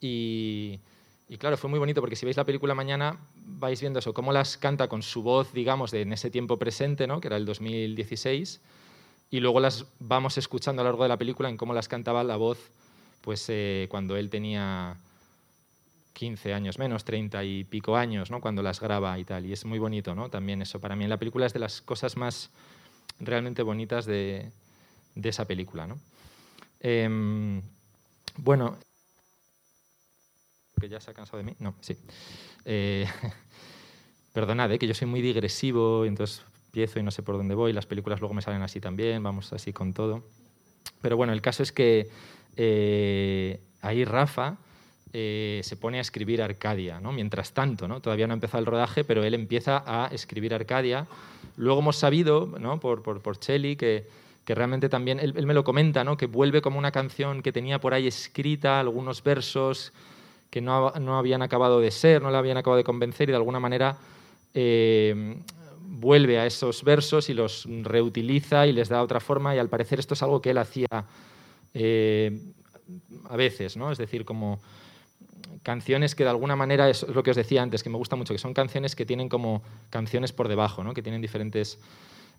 [0.00, 0.80] Y,
[1.28, 4.32] y, claro, fue muy bonito porque si veis la película mañana vais viendo eso, cómo
[4.32, 7.20] las canta con su voz, digamos, de en ese tiempo presente, ¿no?
[7.20, 8.60] que era el 2016,
[9.30, 12.22] y luego las vamos escuchando a lo largo de la película en cómo las cantaba
[12.22, 12.58] la voz
[13.22, 14.98] pues, eh, cuando él tenía
[16.12, 18.40] 15 años menos, 30 y pico años, ¿no?
[18.40, 19.46] cuando las graba y tal.
[19.46, 20.28] Y es muy bonito ¿no?
[20.28, 20.80] también eso.
[20.80, 22.50] Para mí en la película es de las cosas más
[23.20, 24.50] realmente bonitas de,
[25.14, 25.86] de esa película.
[25.86, 25.98] ¿no?
[26.80, 27.60] Eh,
[28.36, 28.78] bueno,
[30.82, 31.54] que ya se ha cansado de mí.
[31.60, 31.96] No, sí.
[32.64, 33.06] Eh,
[34.32, 34.78] perdonad, ¿eh?
[34.78, 37.86] que yo soy muy digresivo, y entonces empiezo y no sé por dónde voy, las
[37.86, 40.24] películas luego me salen así también, vamos así con todo.
[41.00, 42.10] Pero bueno, el caso es que
[42.56, 44.58] eh, ahí Rafa
[45.12, 47.12] eh, se pone a escribir Arcadia, ¿no?
[47.12, 48.00] mientras tanto, ¿no?
[48.00, 51.06] todavía no ha empezado el rodaje, pero él empieza a escribir Arcadia.
[51.56, 52.80] Luego hemos sabido, ¿no?
[52.80, 54.06] por, por, por que,
[54.44, 56.16] que realmente también, él, él, me lo comenta, ¿no?
[56.16, 59.92] que vuelve como una canción que tenía por ahí escrita, algunos versos
[60.48, 63.36] que no, no habían acabado de ser, no le habían acabado de convencer y de
[63.36, 63.96] alguna manera
[64.54, 65.36] eh,
[65.80, 69.98] vuelve a esos versos y los reutiliza y les da otra forma y al parecer
[69.98, 70.86] esto es algo que él hacía
[71.74, 72.38] eh,
[73.28, 73.92] a veces, ¿no?
[73.92, 74.60] Es decir, como
[75.62, 78.34] canciones que de alguna manera, es lo que os decía antes, que me gusta mucho,
[78.34, 80.94] que son canciones que tienen como canciones por debajo, ¿no?
[80.94, 81.78] Que tienen diferentes,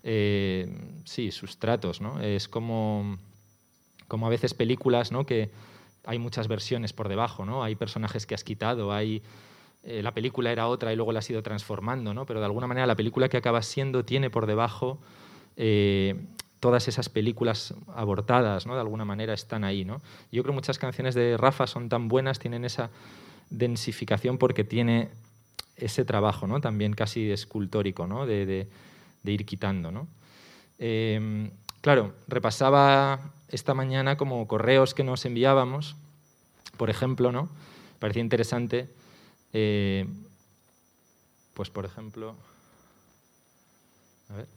[0.04, 0.68] eh,
[1.06, 2.20] sí, sustratos, ¿no?
[2.22, 3.18] Es como,
[4.08, 5.26] como a veces películas, ¿no?
[5.26, 5.50] Que
[6.06, 7.63] hay muchas versiones por debajo, ¿no?
[7.63, 9.22] Hay personajes que has quitado, hay
[9.84, 12.26] eh, la película era otra y luego la has ido transformando, ¿no?
[12.26, 14.98] pero de alguna manera la película que acaba siendo tiene por debajo
[15.58, 16.16] eh,
[16.63, 18.76] todas esas películas abortadas, ¿no?
[18.76, 19.84] de alguna manera están ahí.
[19.84, 20.02] ¿no?
[20.32, 22.89] Yo creo que muchas canciones de Rafa son tan buenas, tienen esa
[23.49, 25.10] densificación porque tiene
[25.76, 26.62] ese trabajo ¿no?
[26.62, 28.26] también casi escultórico ¿no?
[28.26, 28.69] de,
[29.26, 29.91] ir quitando.
[29.91, 30.08] ¿no?
[30.80, 35.97] Eh, claro, repasaba esta mañana como correos que nos enviábamos,
[36.78, 37.49] por ejemplo, ¿no?
[37.99, 38.88] parecía interesante
[39.52, 40.08] eh,
[41.56, 42.38] pues, por ejemplo,
[44.30, 44.47] a ver,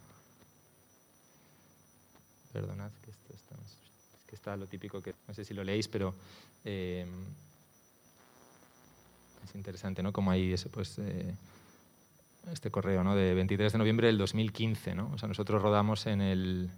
[2.56, 5.88] perdonad que esto está, es que está lo típico que, no sé si lo leéis,
[5.88, 6.14] pero
[6.64, 7.04] eh,
[9.44, 10.10] es interesante, ¿no?
[10.10, 11.34] Como hay ese, pues, eh,
[12.50, 13.14] este correo, ¿no?
[13.14, 15.10] De 23 de noviembre del 2015, ¿no?
[15.12, 16.70] O sea, nosotros rodamos en el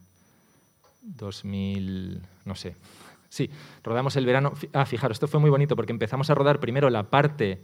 [1.02, 2.74] 2000, no sé,
[3.28, 3.48] sí,
[3.84, 4.54] rodamos el verano.
[4.72, 7.62] Ah, fijaros, esto fue muy bonito porque empezamos a rodar primero la parte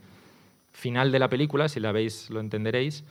[0.71, 3.03] final de la película, si la veis lo entenderéis.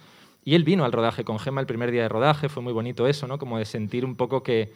[0.45, 3.05] Y él vino al rodaje con Gemma el primer día de rodaje, fue muy bonito
[3.05, 3.37] eso, ¿no?
[3.37, 4.73] Como de sentir un poco que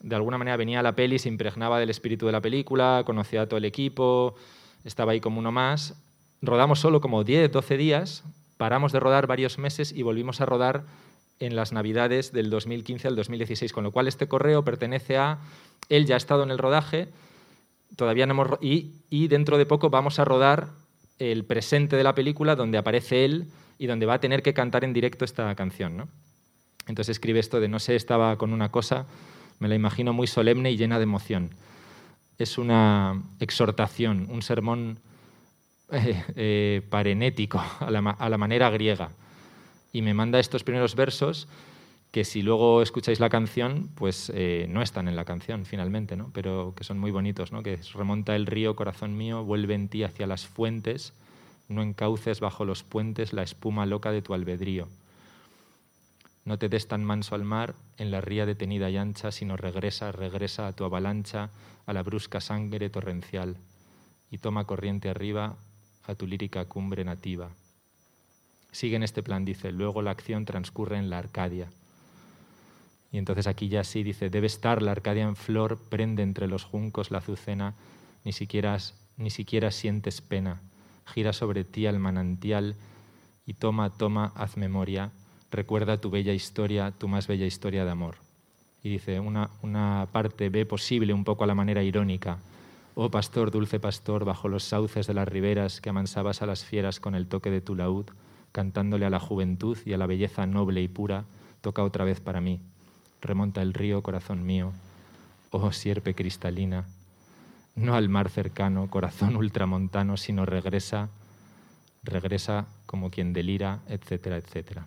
[0.00, 3.42] de alguna manera venía a la peli, se impregnaba del espíritu de la película, conocía
[3.42, 4.34] a todo el equipo,
[4.84, 5.94] estaba ahí como uno más.
[6.40, 8.24] Rodamos solo como 10, 12 días,
[8.56, 10.84] paramos de rodar varios meses y volvimos a rodar
[11.38, 15.40] en las Navidades del 2015 al 2016, con lo cual este correo pertenece a
[15.88, 17.08] él ya ha estado en el rodaje,
[17.96, 20.68] todavía no hemos y, y dentro de poco vamos a rodar
[21.18, 23.46] el presente de la película donde aparece él
[23.78, 25.96] y donde va a tener que cantar en directo esta canción.
[25.96, 26.08] ¿no?
[26.86, 29.06] Entonces escribe esto de no sé, estaba con una cosa,
[29.62, 31.50] me la imagino muy solemne y llena de emoción.
[32.36, 34.98] Es una exhortación, un sermón
[35.92, 39.10] eh, eh, parenético a la, manera griega.
[39.92, 41.46] Y me manda estos primeros versos
[42.10, 46.32] que si luego escucháis la canción, pues eh, no están en la canción finalmente, ¿no?
[46.34, 47.62] pero que son muy bonitos, ¿no?
[47.62, 51.14] que remonta el río, corazón mío, vuelve en ti hacia las fuentes,
[51.68, 54.88] no encauces bajo los puentes la espuma loca de tu albedrío.
[56.44, 60.10] No te des tan manso al mar en la ría detenida y ancha, sino regresa,
[60.10, 61.50] regresa a tu avalancha,
[61.86, 63.56] a la brusca sangre torrencial.
[64.30, 65.56] y toma corriente arriba
[66.06, 67.50] a tu lírica cumbre nativa.
[68.70, 71.68] Sigue en este plan, dice, luego la acción transcurre en la Arcadia.
[73.12, 76.64] Y entonces aquí ya sí dice, debe estar la Arcadia en flor, prende entre los
[76.64, 77.74] juncos la azucena,
[78.24, 78.78] ni siquiera,
[79.18, 80.62] ni siquiera sientes pena,
[81.04, 82.74] gira sobre ti al manantial
[83.44, 85.12] y toma, toma, haz memoria,
[85.52, 88.16] recuerda tu bella historia, tu más bella historia de amor.
[88.82, 92.38] Y dice, una, una parte ve posible un poco a la manera irónica,
[92.94, 97.00] Oh pastor, dulce pastor, bajo los sauces de las riberas que amansabas a las fieras
[97.00, 98.04] con el toque de tu laúd,
[98.52, 101.24] cantándole a la juventud y a la belleza noble y pura,
[101.62, 102.60] toca otra vez para mí.
[103.22, 104.72] Remonta el río, corazón mío.
[105.50, 106.84] Oh sierpe cristalina,
[107.74, 111.08] no al mar cercano, corazón ultramontano, sino regresa,
[112.02, 114.86] regresa como quien delira, etcétera, etcétera.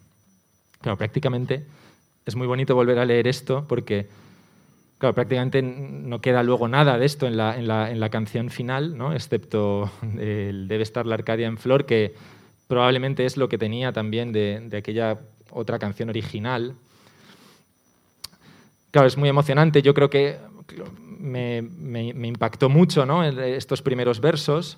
[0.86, 1.66] Claro, prácticamente
[2.28, 4.08] es muy bonito volver a leer esto porque
[5.00, 8.52] Claro, prácticamente no queda luego nada de esto en la, en la, en la canción
[8.52, 9.14] final, ¿no?
[9.14, 12.14] excepto el Debe estar la Arcadia en flor, que
[12.68, 15.18] probablemente es lo que tenía también de, de aquella
[15.50, 16.76] otra canción original.
[18.92, 19.82] Claro, es muy emocionante.
[19.82, 20.38] Yo creo que
[21.18, 23.24] me, me, impactó mucho ¿no?
[23.24, 24.78] estos primeros versos.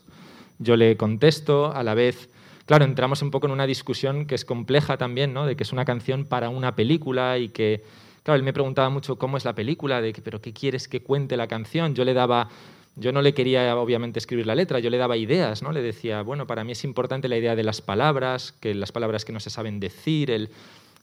[0.58, 2.30] Yo le contesto, a la vez,
[2.68, 5.48] claro, entramos un poco en una discusión que es compleja también, ¿no?
[5.48, 7.84] de que es una canción para una película y que
[8.28, 11.02] Claro, él me preguntaba mucho cómo es la película, de que, pero ¿qué quieres que
[11.02, 11.96] cuente la canción?
[11.96, 12.50] Yo le daba,
[12.98, 15.72] yo no le quería obviamente escribir la letra, yo le daba ideas, ¿no?
[15.72, 19.24] Le decía, bueno, para mí es importante la idea de las palabras, que las palabras
[19.24, 20.50] que no se saben decir, el,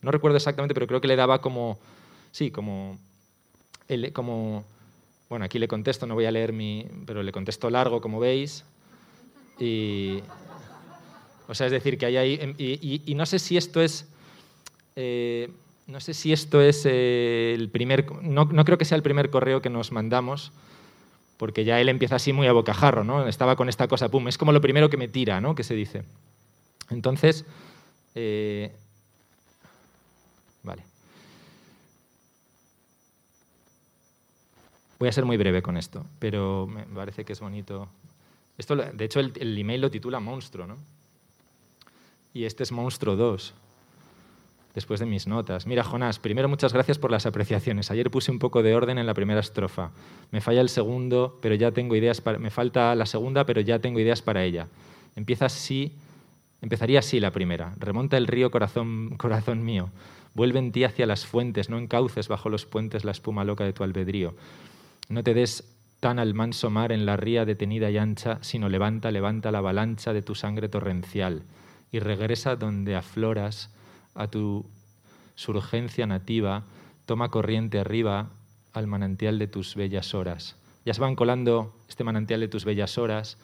[0.03, 1.79] no recuerdo exactamente, pero creo que le daba como,
[2.31, 2.99] sí, como,
[3.89, 4.63] el, como,
[5.31, 8.67] bueno, aquí le contesto, no voy a leer mi, pero le contesto largo, como veis,
[9.59, 10.19] y,
[11.47, 14.09] o sea, es decir, que hay ahí, y, y, no sé si esto es...
[14.97, 15.51] Eh,
[15.87, 19.69] no sé si esto es el primer, no, creo que sea el primer correo que
[19.69, 20.51] nos mandamos,
[21.37, 23.29] porque ya él empieza así muy a bocajarro, ¿no?
[23.29, 25.55] Estaba con esta cosa, pum, es como lo primero que me tira, ¿no?
[25.55, 26.05] Que se dice.
[26.89, 27.45] Entonces,
[28.15, 28.73] eh,
[30.63, 30.85] vale.
[34.99, 37.89] Voy a ser muy breve con esto, pero me parece que es bonito.
[38.57, 40.79] Esto, de hecho, el email lo titula Monstruo, ¿no?
[42.35, 43.55] Y este es Monstruo 2
[44.75, 45.69] después de mis notas.
[45.69, 47.93] Mira, Jonás, primero muchas gracias por las apreciaciones.
[47.93, 49.93] Ayer puse un poco de orden en la primera estrofa.
[50.33, 52.41] Me falla el segundo, pero ya tengo ideas para...
[52.41, 54.67] Me falta la segunda, pero ya tengo ideas para ella.
[55.15, 55.93] Empieza así,
[56.61, 57.73] empezaría así la primera.
[57.79, 59.91] Remonta el río corazón, corazón mío.
[60.35, 63.73] Vuelve en ti hacia las fuentes, no encauces bajo los puentes la espuma loca de
[63.73, 64.35] tu albedrío.
[65.09, 69.13] No te des tan al manso mar en la ría detenida y ancha, sino levanta,
[69.13, 71.45] levanta la avalancha de tu sangre torrencial
[71.95, 73.71] y regresa donde afloras
[74.17, 74.67] a tu
[75.37, 76.65] surgencia nativa,
[77.07, 78.31] toma corriente arriba
[78.73, 80.57] al manantial de tus bellas horas.
[80.85, 83.39] Ya se van colando este manantial de tus bellas horas,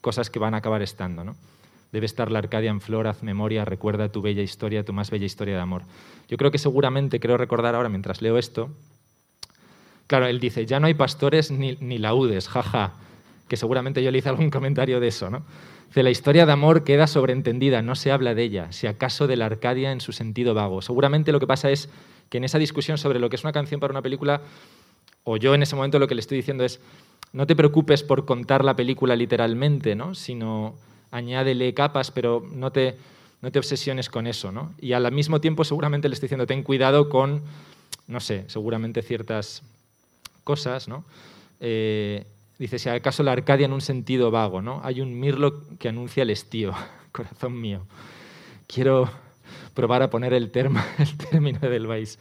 [0.00, 1.34] cosas que van a acabar estando, ¿no?
[1.90, 5.26] Debe estar la Arcadia en flor, haz memoria, recuerda tu bella historia, tu más bella
[5.26, 5.82] historia de amor.
[6.28, 8.70] Yo creo que seguramente, creo recordar ahora mientras leo esto,
[10.06, 12.92] claro, él dice, ya no hay pastores ni, ni laudes, jaja,
[13.48, 15.42] que seguramente yo le hice algún comentario de eso, ¿no?
[15.94, 19.46] La historia de amor queda sobreentendida, no se habla de ella, si acaso de la
[19.46, 20.80] Arcadia en su sentido vago.
[20.80, 21.90] Seguramente lo que pasa es
[22.30, 24.40] que en esa discusión sobre lo que es una canción para una película,
[25.24, 26.80] o yo en ese momento lo que le estoy diciendo es,
[27.32, 30.14] no te preocupes por contar la película literalmente, ¿no?
[30.14, 30.74] sino
[31.10, 32.96] añádele capas, pero no te,
[33.42, 34.50] no te obsesiones con eso.
[34.50, 34.72] ¿no?
[34.80, 37.42] Y al mismo tiempo seguramente le estoy diciendo, ten cuidado con,
[38.06, 39.62] no sé, seguramente ciertas
[40.44, 41.04] cosas, ¿no?
[41.60, 42.24] Eh,
[42.58, 44.80] Dice, si acaso la Arcadia en un sentido vago, ¿no?
[44.84, 46.72] Hay un mirlo que anuncia el estío,
[47.12, 47.86] corazón mío.
[48.66, 49.10] Quiero
[49.74, 50.44] probar a poner el,
[50.98, 52.18] el término del Vais,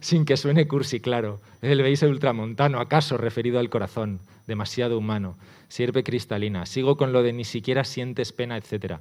[0.00, 1.40] sin que suene cursi, claro.
[1.62, 6.66] El Vais ultramontano, acaso referido al corazón, demasiado humano, sirve cristalina.
[6.66, 8.96] Sigo con lo de ni siquiera sientes pena, etc.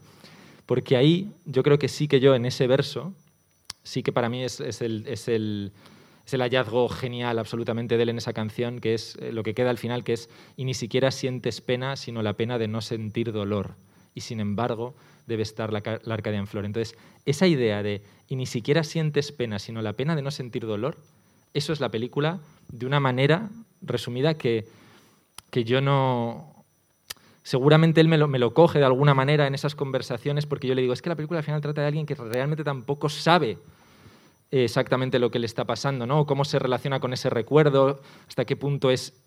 [0.66, 3.14] Porque ahí yo creo que sí que yo en ese verso,
[3.84, 5.74] sí que para mí es, es el
[6.26, 9.54] es el hallazgo genial absolutamente de él en esa canción, que es eh, lo que
[9.54, 12.82] queda al final, que es, y ni siquiera sientes pena, sino la pena de no
[12.82, 13.76] sentir dolor.
[14.16, 14.96] Y sin embargo,
[15.28, 16.66] debe estar la, la Arcadia en flor.
[16.66, 20.66] Entonces, esa idea de, y ni siquiera sientes pena, sino la pena de no sentir
[20.66, 20.98] dolor,
[21.54, 23.50] eso es la película de una manera
[23.82, 24.66] resumida que,
[25.50, 26.66] que yo no...
[27.44, 30.76] Seguramente él me lo, me lo coge de alguna manera en esas conversaciones porque yo
[30.76, 33.58] le digo, es que la película al final trata de alguien que realmente tampoco sabe
[34.62, 36.26] exactamente lo que le está pasando, ¿no?
[36.26, 39.20] cómo se relaciona con ese recuerdo, hasta qué punto es...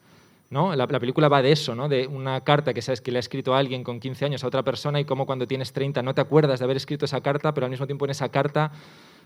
[0.49, 0.77] ¿no?
[0.77, 1.89] La, la, película va de eso, ¿no?
[1.89, 4.47] de una carta que sabes que le ha escrito a alguien con 15 años a
[4.47, 7.53] otra persona y cómo cuando tienes 30 no te acuerdas de haber escrito esa carta,
[7.53, 8.71] pero al mismo tiempo en esa carta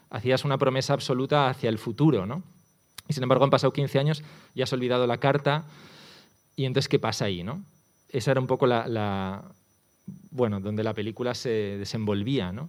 [0.09, 2.25] hacías una promesa absoluta hacia el futuro.
[2.25, 2.43] ¿no?
[3.07, 4.23] Y sin embargo han pasado 15 años
[4.55, 5.67] y has olvidado la carta
[6.57, 7.45] y entonces ¿qué pasa ahí?
[7.45, 7.63] ¿no?
[8.13, 9.45] esa era un poco la,
[10.31, 12.69] bueno, donde la película se desenvolvía, ¿no?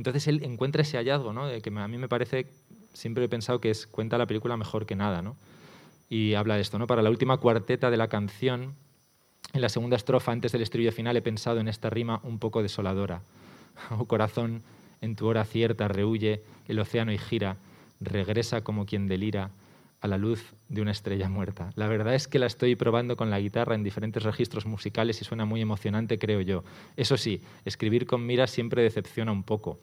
[0.00, 1.46] Entonces él encuentra ese hallazgo, ¿no?
[1.60, 2.46] Que a mí me parece,
[2.94, 5.36] siempre he pensado que es, cuenta la película mejor que nada, ¿no?
[6.08, 6.86] Y habla de esto, ¿no?
[6.86, 8.76] Para la última cuarteta de la canción,
[9.52, 12.62] en la segunda estrofa, antes del estribillo final, he pensado en esta rima un poco
[12.62, 13.20] desoladora.
[13.90, 14.62] Oh corazón,
[15.02, 17.58] en tu hora cierta rehuye el océano y gira,
[18.00, 19.50] regresa como quien delira
[20.00, 21.70] a la luz de una estrella muerta.
[21.76, 25.24] La verdad es que la estoy probando con la guitarra en diferentes registros musicales y
[25.24, 26.64] suena muy emocionante, creo yo.
[26.96, 29.78] Eso sí, escribir con mira siempre decepciona un poco.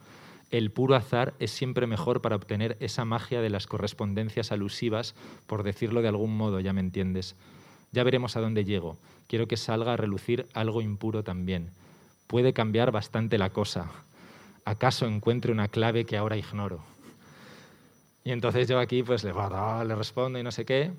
[0.49, 5.13] El puro azar es siempre mejor para obtener esa magia de las correspondencias alusivas,
[5.45, 7.35] por decirlo de algún modo, ya me entiendes.
[7.91, 8.97] Ya veremos a dónde llego.
[9.27, 11.69] Quiero que salga a relucir algo impuro también.
[12.27, 13.91] Puede cambiar bastante la cosa.
[14.65, 16.96] ¿Acaso encuentre una clave que ahora ignoro?
[18.27, 19.31] Y entonces yo aquí pues le,
[19.95, 20.91] respondo y no sé qué,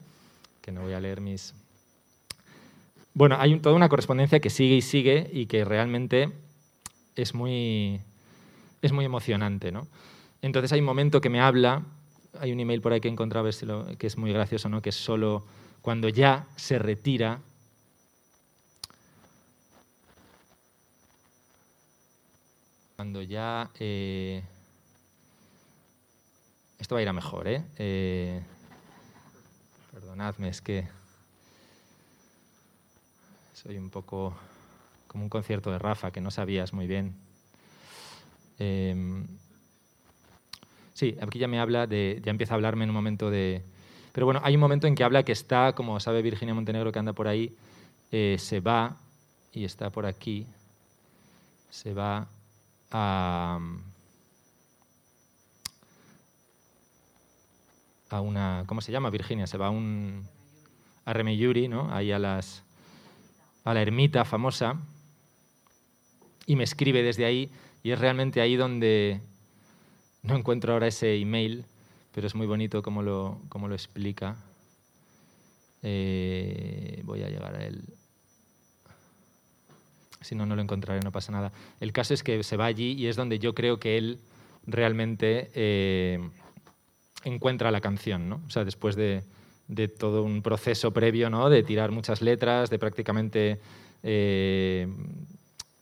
[0.62, 1.54] que no voy a leer mis...
[3.12, 6.32] Bueno, hay toda una correspondencia que sigue y sigue y que realmente
[7.16, 8.00] es muy,
[8.80, 9.70] es muy emocionante.
[9.72, 9.88] ¿no?
[10.40, 11.82] Entonces hay un momento que me habla,
[12.40, 13.46] hay un email por ahí que he encontrado
[13.98, 14.80] que es muy gracioso, ¿no?
[14.80, 15.44] que es solo
[15.82, 17.40] cuando ya se retira
[22.96, 24.42] cuando ya eh,
[26.78, 27.64] esto va a ir a mejor, ¿eh?
[27.76, 28.42] ¿eh?
[29.92, 30.86] Perdonadme, es que
[33.52, 34.34] soy un poco
[35.08, 37.14] como un concierto de Rafa, que no sabías muy bien.
[38.58, 39.26] Em,
[40.94, 43.62] sí, aquí ya me habla de, ya empieza a hablarme en un momento de...
[44.12, 46.98] Pero bueno, hay un momento en que habla que está, como sabe Virginia Montenegro que
[46.98, 47.56] anda por ahí,
[48.12, 48.96] eh, se va,
[49.52, 50.46] y está por aquí,
[51.70, 52.28] se va
[52.90, 53.58] a
[58.10, 59.46] a una, ¿cómo se llama Virginia?
[59.46, 60.26] Se va a un
[61.04, 61.92] a Remeyuri, ¿no?
[61.92, 62.62] Ahí a las
[63.64, 64.80] a la ermita famosa
[66.46, 67.50] y me escribe desde ahí
[67.82, 69.20] y es realmente ahí donde
[70.22, 71.64] no encuentro ahora ese email,
[72.12, 74.36] pero es muy bonito como lo, lo explica.
[75.82, 77.84] Eh, voy a llegar a él.
[80.20, 81.52] Si no, no lo encontraré, no pasa nada.
[81.80, 84.18] El caso es que se va allí y es donde yo creo que él
[84.66, 86.18] realmente eh,
[87.24, 88.40] encuentra la canción, ¿no?
[88.46, 89.22] O sea, después de,
[89.98, 91.50] todo un proceso previo, ¿no?
[91.50, 93.60] De tirar muchas letras, de prácticamente,
[94.02, 94.88] eh,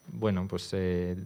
[0.08, 1.16] bueno, pues eh,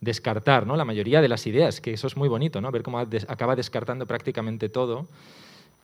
[0.00, 0.76] descartar, ¿no?
[0.76, 2.70] La mayoría de las ideas, que eso es muy bonito, ¿no?
[2.70, 5.08] Ver cómo acaba descartando prácticamente todo.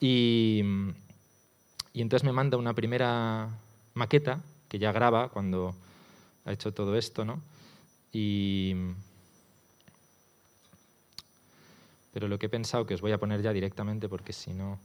[0.01, 0.63] Y,
[1.93, 3.49] y entonces me manda una primera
[3.95, 5.75] maqueta que ya graba cuando
[6.45, 7.41] ha hecho todo esto, ¿no?
[8.13, 8.75] Y
[12.15, 14.79] pero lo que he pensado, que os voy a poner ya directamente porque si no,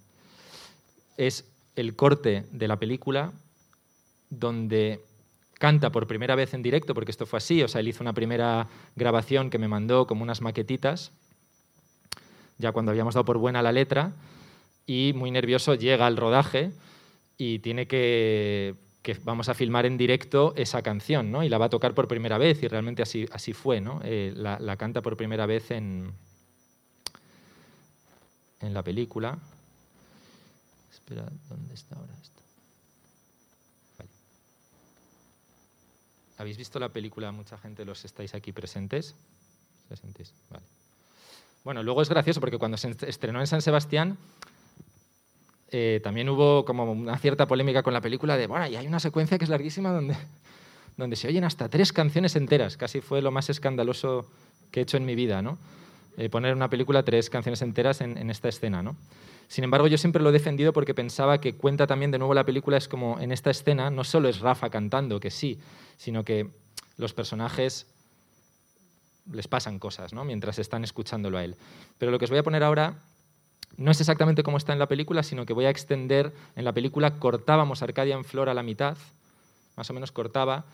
[1.15, 3.31] es el corte de la película
[4.31, 5.05] donde
[5.53, 8.13] canta por primera vez en directo, porque esto fue así, o sea, él hizo una
[8.13, 11.11] primera grabación que me mandó como unas maquetitas,
[12.57, 14.13] ya cuando habíamos dado por buena la letra,
[14.87, 16.71] y muy nervioso llega al rodaje
[17.37, 21.43] y tiene que, que vamos a filmar en directo esa canción, ¿no?
[21.43, 23.99] Y la va a tocar por primera vez, y realmente así, así fue, ¿no?
[24.03, 26.13] Eh, la canta por primera vez en,
[28.61, 29.37] en la película.
[30.91, 32.39] Espera, ¿dónde está ahora esto?
[36.37, 37.31] ¿Habéis visto la película?
[37.33, 39.15] Mucha gente los estáis aquí presentes.
[40.49, 40.63] Vale.
[41.63, 44.17] Bueno, luego es gracioso porque cuando se estrenó en San Sebastián
[45.71, 48.99] eh, también hubo como una cierta polémica con la película de, bueno, y hay una
[48.99, 50.15] secuencia que es larguísima donde,
[50.97, 52.77] donde se oyen hasta tres canciones enteras.
[52.77, 54.25] Casi fue lo más escandaloso
[54.71, 55.57] que he hecho en mi vida, ¿no?
[56.19, 58.83] Eh, poner una película tres canciones enteras en, esta escena.
[58.83, 58.97] ¿no?
[59.47, 62.43] Sin embargo, yo siempre lo he defendido porque pensaba que cuenta también de nuevo la
[62.43, 65.61] película, es como en esta escena no solo es Rafa cantando, que sí,
[65.95, 66.49] sino que
[66.97, 67.87] los personajes
[69.31, 70.25] les pasan cosas ¿no?
[70.25, 71.55] mientras están escuchándolo a él.
[71.97, 72.97] Pero lo que os voy a poner ahora
[73.77, 76.73] no es exactamente como está en la película, sino que voy a extender, en la
[76.73, 78.97] película cortábamos Arcadia en Flor a la mitad,
[79.77, 80.65] más o menos cortaba,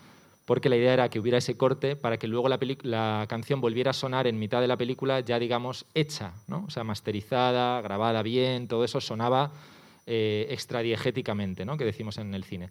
[0.46, 3.94] porque la idea era que hubiera ese corte para que luego la, canción volviera a
[3.94, 6.66] sonar en mitad de la película ya, digamos, hecha, ¿no?
[6.68, 9.52] o sea, masterizada, grabada bien, todo eso sonaba
[10.06, 11.78] eh, extradiegéticamente, ¿no?
[11.78, 12.70] que decimos en el cine.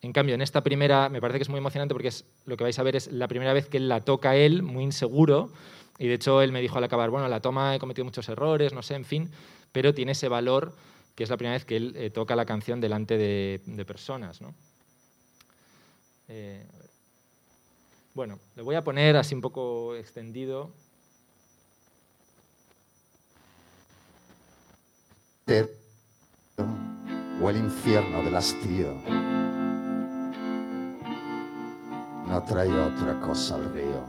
[0.00, 2.10] En cambio, en esta primera, me parece que es muy emocionante porque
[2.46, 4.84] lo que vais a ver es la primera vez que él la toca él, muy
[4.84, 5.50] inseguro,
[5.98, 8.72] y de hecho él me dijo al acabar, bueno, la toma he cometido muchos errores,
[8.72, 9.30] no sé, en fin,
[9.72, 10.74] pero tiene ese valor
[11.14, 14.40] que es la primera vez que él eh, toca la canción delante de, personas.
[14.40, 14.54] ¿no?
[16.28, 16.66] Eh,
[18.14, 20.70] bueno, le voy a poner así un poco extendido.
[27.42, 28.94] O el infierno del hastío.
[32.34, 34.02] no trae otra cosa al río.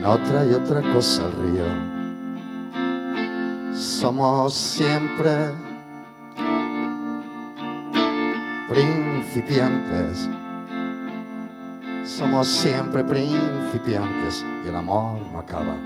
[0.00, 1.64] No trae otra cosa al río.
[3.72, 5.52] Somos siempre
[8.72, 10.28] principiantes.
[12.06, 15.76] Somos siempre principiantes y el amor no acaba.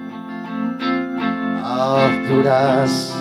[1.64, 3.12] Ah, duras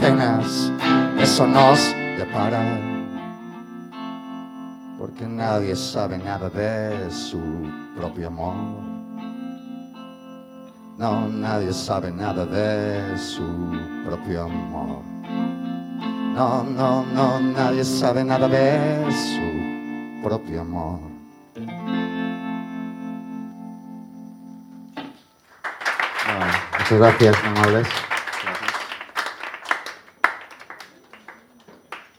[0.00, 0.70] penas,
[1.18, 2.78] eso nos depara.
[4.96, 7.40] Porque nadie sabe nada de su
[7.96, 8.54] propio amor.
[10.98, 13.42] No, nadie sabe nada de su
[14.06, 15.11] propio amor.
[16.32, 20.98] No, no, no, nadie sabe nada de su propio amor.
[26.24, 26.46] Bueno,
[26.78, 27.86] muchas gracias, amables.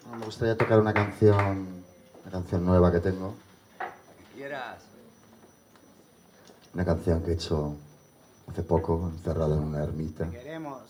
[0.03, 1.83] Bueno, Me gustaría tocar una canción,
[2.21, 3.33] una canción nueva que tengo.
[4.35, 4.77] Quieras.
[6.75, 7.75] Una canción que he hecho
[8.47, 10.29] hace poco, encerrado en una ermita.
[10.29, 10.83] Queremos.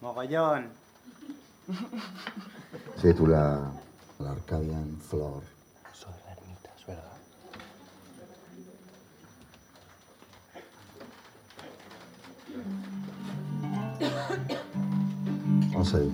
[0.00, 0.83] Mogollón.
[3.00, 3.72] Se titula
[4.18, 5.42] La Arcadian Flor.
[5.92, 7.18] Soy la ermita, es verdad.
[15.72, 16.12] Vamos a ir.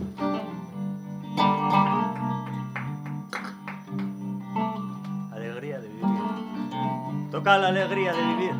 [5.32, 7.30] Alegría de vivir.
[7.30, 8.54] Toca la alegría de vivir.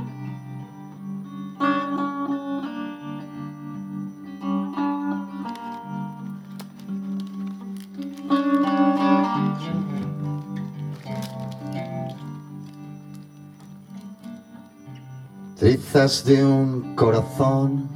[15.60, 17.86] Trizas de un corazón,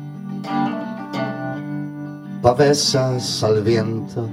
[2.42, 4.28] pavesas al viento,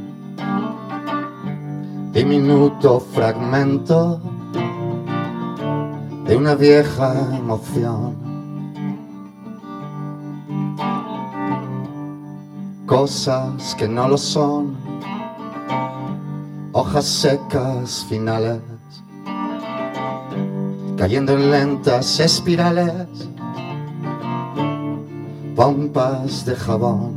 [2.11, 4.19] diminuto fragmento
[6.25, 8.17] de una vieja emoción.
[12.85, 14.75] Cosas que no lo son,
[16.73, 18.70] hojas secas finales
[21.01, 22.93] cayendo en lentas espirales,
[25.55, 27.11] pompas de jabón.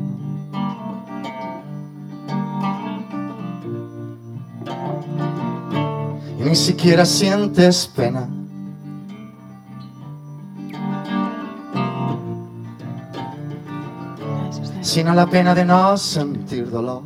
[6.38, 8.26] Y ni siquiera sientes pena.
[14.80, 17.02] Sino la pena de no sentir dolor.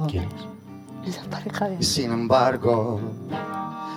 [1.05, 1.79] Esa pareja de...
[1.81, 3.01] Y sin embargo,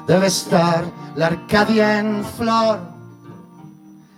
[0.07, 0.85] debe estar
[1.15, 2.79] la Arcadia en flor.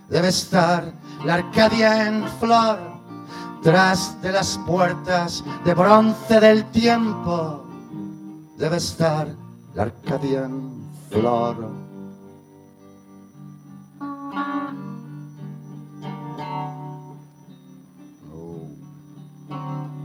[0.10, 0.94] Debe estar
[1.26, 2.80] la Arcadia en flor.
[3.62, 7.64] Tras de las puertas de bronce del tiempo.
[8.58, 9.28] Debe estar
[9.74, 11.56] la Arcadia en flor.
[18.34, 18.68] Oh,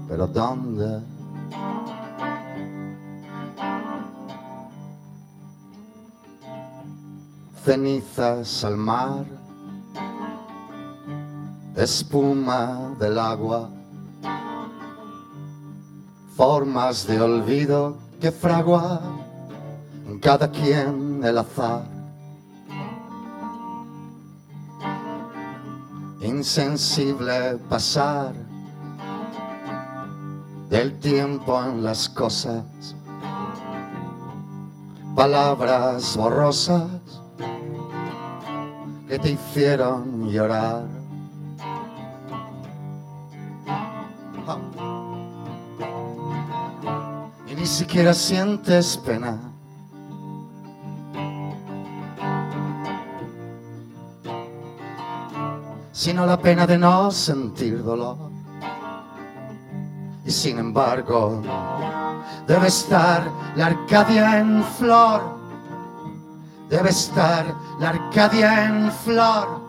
[0.09, 1.18] Pero ¿dónde?
[7.65, 9.25] Cenizas al mar,
[11.77, 13.71] espuma del agua,
[16.37, 19.01] formas de olvido que fragua
[20.09, 21.85] en cada quien el azar.
[26.21, 28.33] Insensible pasar
[30.69, 32.65] del tiempo en las cosas,
[35.15, 37.08] palabras borrosas
[39.09, 40.85] que te hicieron llorar.
[47.47, 49.39] Y ni siquiera sientes pena.
[55.93, 58.17] Sino la pena de no sentir dolor.
[60.25, 61.43] Y sin embargo,
[62.47, 65.38] debe estar la Arcadia en flor
[66.69, 69.61] debe estar la Arcadia en flor,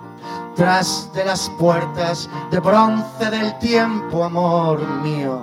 [0.55, 5.41] tras de las puertas de bronce del tiempo, amor mío,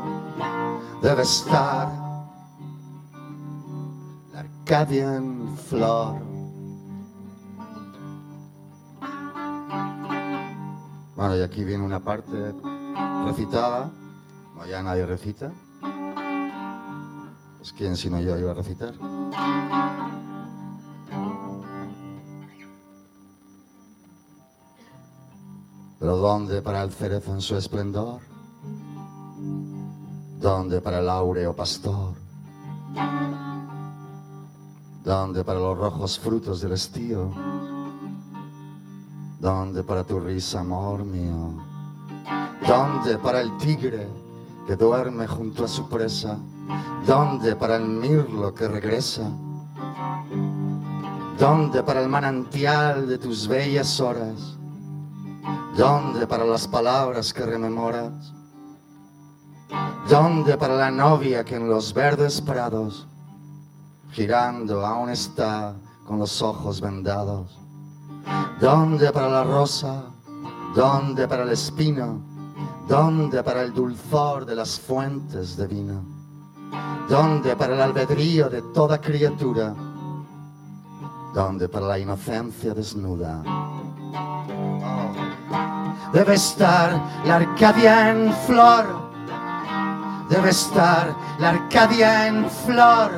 [1.00, 1.88] debe estar
[4.32, 6.26] la Arcadia en flor.
[11.16, 12.54] Bueno, y aquí viene una parte
[13.24, 13.90] recitada,
[14.52, 15.50] como ya nadie recita.
[17.56, 18.92] Pues quién sino yo iba a recitar.
[26.06, 28.20] Pero ¿dónde para el cerezo en su esplendor?
[30.38, 32.14] ¿Dónde para el áureo pastor?
[35.02, 37.32] ¿Dónde para los rojos frutos del estío?
[39.40, 41.60] ¿Dónde para tu risa, amor mío?
[42.68, 44.06] ¿Dónde para el tigre
[44.68, 46.38] que duerme junto a su presa?
[47.04, 49.28] ¿Dónde para el mirlo que regresa?
[51.36, 54.56] ¿Dónde para el manantial de tus bellas horas?
[55.76, 58.32] ¿Dónde para las palabras que rememoras?
[60.08, 63.06] ¿Dónde para la novia que en los verdes prados,
[64.12, 65.74] girando, aún está
[66.06, 67.58] con los ojos vendados?
[68.60, 70.04] ¿Dónde para la rosa?
[70.74, 72.20] ¿Dónde para el espino?
[72.88, 76.04] ¿Dónde para el dulzor de las fuentes de vino?
[77.08, 79.74] ¿Dónde para el albedrío de toda criatura?
[81.34, 83.42] ¿Dónde para la inocencia desnuda?
[86.12, 89.10] Debe estar la Arcadia en flor,
[90.28, 93.10] debe estar la Arcadia en flor,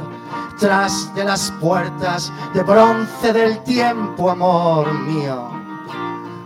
[0.59, 5.49] tras de las puertas de bronce del tiempo, amor mío.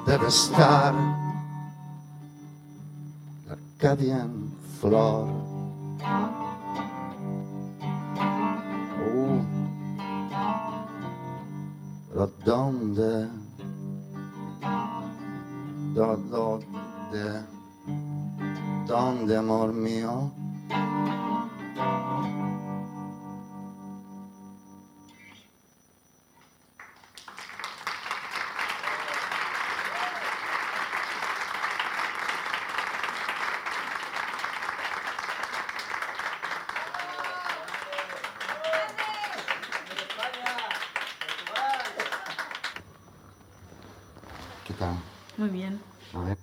[0.06, 0.94] Debe estar
[3.46, 5.28] la Arcadia en flor.
[9.14, 9.42] Uh,
[12.44, 13.41] ¿dónde?
[15.94, 17.42] Do- ¿Dónde?
[18.86, 20.32] ¿Dónde, amor mío?
[44.66, 44.96] ¿Qué tal?
[45.36, 45.80] Muy bien.
[46.14, 46.38] A ver.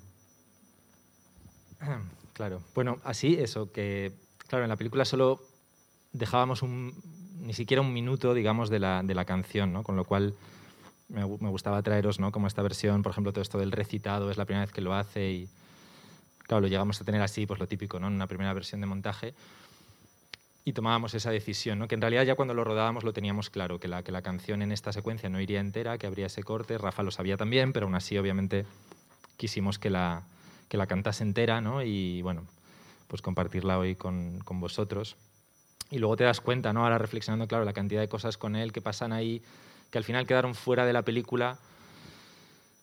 [2.33, 2.61] Claro.
[2.73, 4.13] Bueno, así, eso, que,
[4.47, 5.41] claro, en la película solo
[6.13, 6.93] dejábamos un,
[7.41, 9.83] ni siquiera un minuto, digamos, de la, de la canción, ¿no?
[9.83, 10.33] Con lo cual
[11.09, 12.31] me, me gustaba traeros, ¿no?
[12.31, 14.93] Como esta versión, por ejemplo, todo esto del recitado, es la primera vez que lo
[14.93, 15.49] hace y,
[16.43, 18.07] claro, lo llegamos a tener así, pues lo típico, ¿no?
[18.07, 19.33] En una primera versión de montaje.
[20.69, 21.87] Y tomábamos esa decisión, ¿no?
[21.87, 24.61] que en realidad ya cuando lo rodábamos lo teníamos claro, que la, que la canción
[24.61, 27.87] en esta secuencia no iría entera, que habría ese corte, Rafa lo sabía también, pero
[27.87, 28.67] aún así obviamente
[29.35, 30.21] quisimos que la,
[30.67, 31.81] que la cantase entera ¿no?
[31.81, 32.43] y bueno,
[33.07, 35.15] pues compartirla hoy con, con vosotros.
[35.89, 36.83] Y luego te das cuenta, ¿no?
[36.83, 39.41] ahora reflexionando, claro, la cantidad de cosas con él que pasan ahí,
[39.89, 41.57] que al final quedaron fuera de la película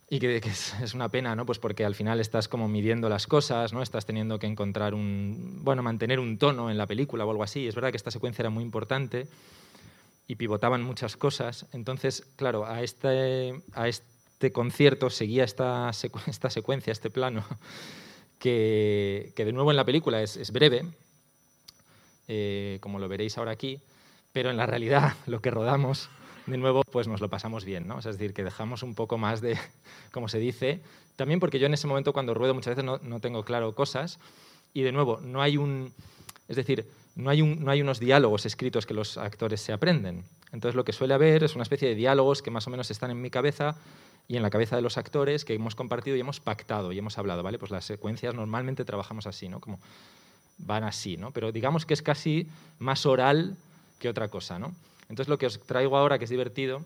[0.09, 1.45] y que, que es, una pena, ¿no?
[1.47, 3.83] Pues porque al final estás como midiendo las cosas, ¿no?
[3.83, 7.67] Estás teniendo que encontrar un, bueno, mantener un tono en la película o algo así.
[7.67, 9.27] Es verdad que esta secuencia era muy importante
[10.29, 11.67] y pivotaban muchas cosas.
[11.73, 15.91] Entonces, claro, a este, a este concierto seguía esta,
[16.27, 17.45] esta secuencia, este plano,
[18.39, 20.85] que, que de nuevo en la película es, es breve,
[22.29, 23.81] eh, como lo veréis ahora aquí,
[24.33, 26.11] pero en la realidad lo que rodamos,
[26.47, 27.99] de nuevo, pues nos lo pasamos bien, ¿no?
[27.99, 29.59] Es decir, que dejamos un poco más de,
[30.13, 30.81] como se dice,
[31.17, 34.19] también porque yo en ese momento cuando ruedo muchas veces no, no tengo claro cosas
[34.73, 35.93] y de nuevo, no hay un,
[36.49, 36.87] es decir,
[37.17, 40.25] no hay, un, no hay unos diálogos escritos que los actores se aprenden.
[40.53, 43.11] Entonces lo que suele haber es una especie de diálogos que más o menos están
[43.11, 43.77] en mi cabeza
[44.29, 47.17] y en la cabeza de los actores que hemos compartido y hemos pactado y hemos
[47.19, 47.59] hablado, ¿vale?
[47.59, 49.61] Pues las secuencias normalmente trabajamos así, ¿no?
[49.61, 49.81] Como
[50.59, 51.31] van así, ¿no?
[51.31, 53.57] Pero digamos que es casi más oral
[53.99, 54.75] que otra cosa, ¿no?
[55.09, 56.85] Entonces lo que os traigo ahora, que es divertido,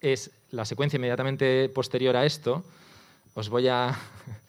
[0.00, 2.64] es la secuencia inmediatamente posterior a esto.
[3.34, 3.98] Os voy a,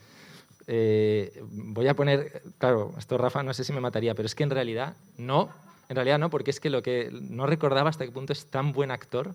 [0.68, 4.44] eh, voy a poner, claro, esto Rafa no sé si me mataría, pero es que
[4.44, 5.50] en realidad no,
[5.90, 8.74] en realidad no, porque es que lo que no recordaba hasta qué punto es tan
[8.74, 9.34] buen actor,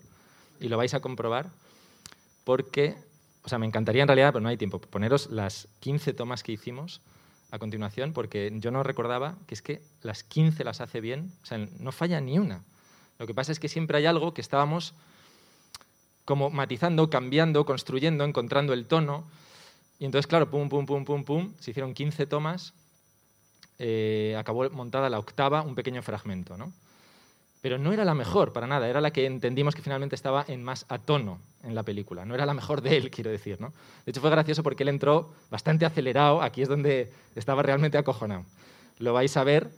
[0.63, 1.51] y lo vais a comprobar,
[2.45, 2.95] porque,
[3.43, 6.53] o sea, me encantaría en realidad, pero no hay tiempo, poneros las 15 tomas que
[6.53, 7.01] hicimos
[7.51, 11.47] a continuación, porque yo no recordaba que es que las 15 las hace bien, o
[11.47, 12.63] sea, no falla ni una.
[13.23, 14.95] Lo que pasa es que siempre hay algo que estábamos
[16.25, 19.23] como matizando, cambiando, construyendo, encontrando el tono.
[20.01, 22.75] Y entonces, claro, pum, pum, pum, pum, pum, se hicieron 15 tomas,
[23.79, 26.73] eh, acabó montada la octava, un pequeño fragmento, ¿no?
[27.61, 30.65] Pero no era la mejor, para nada, era la que entendimos que finalmente estaba en
[30.65, 33.73] más a tono en la película, no era la mejor de él, quiero decir, ¿no?
[34.05, 38.45] De hecho, fue gracioso porque él entró bastante acelerado, aquí es donde estaba realmente acojonado.
[38.99, 39.71] Lo vais a ver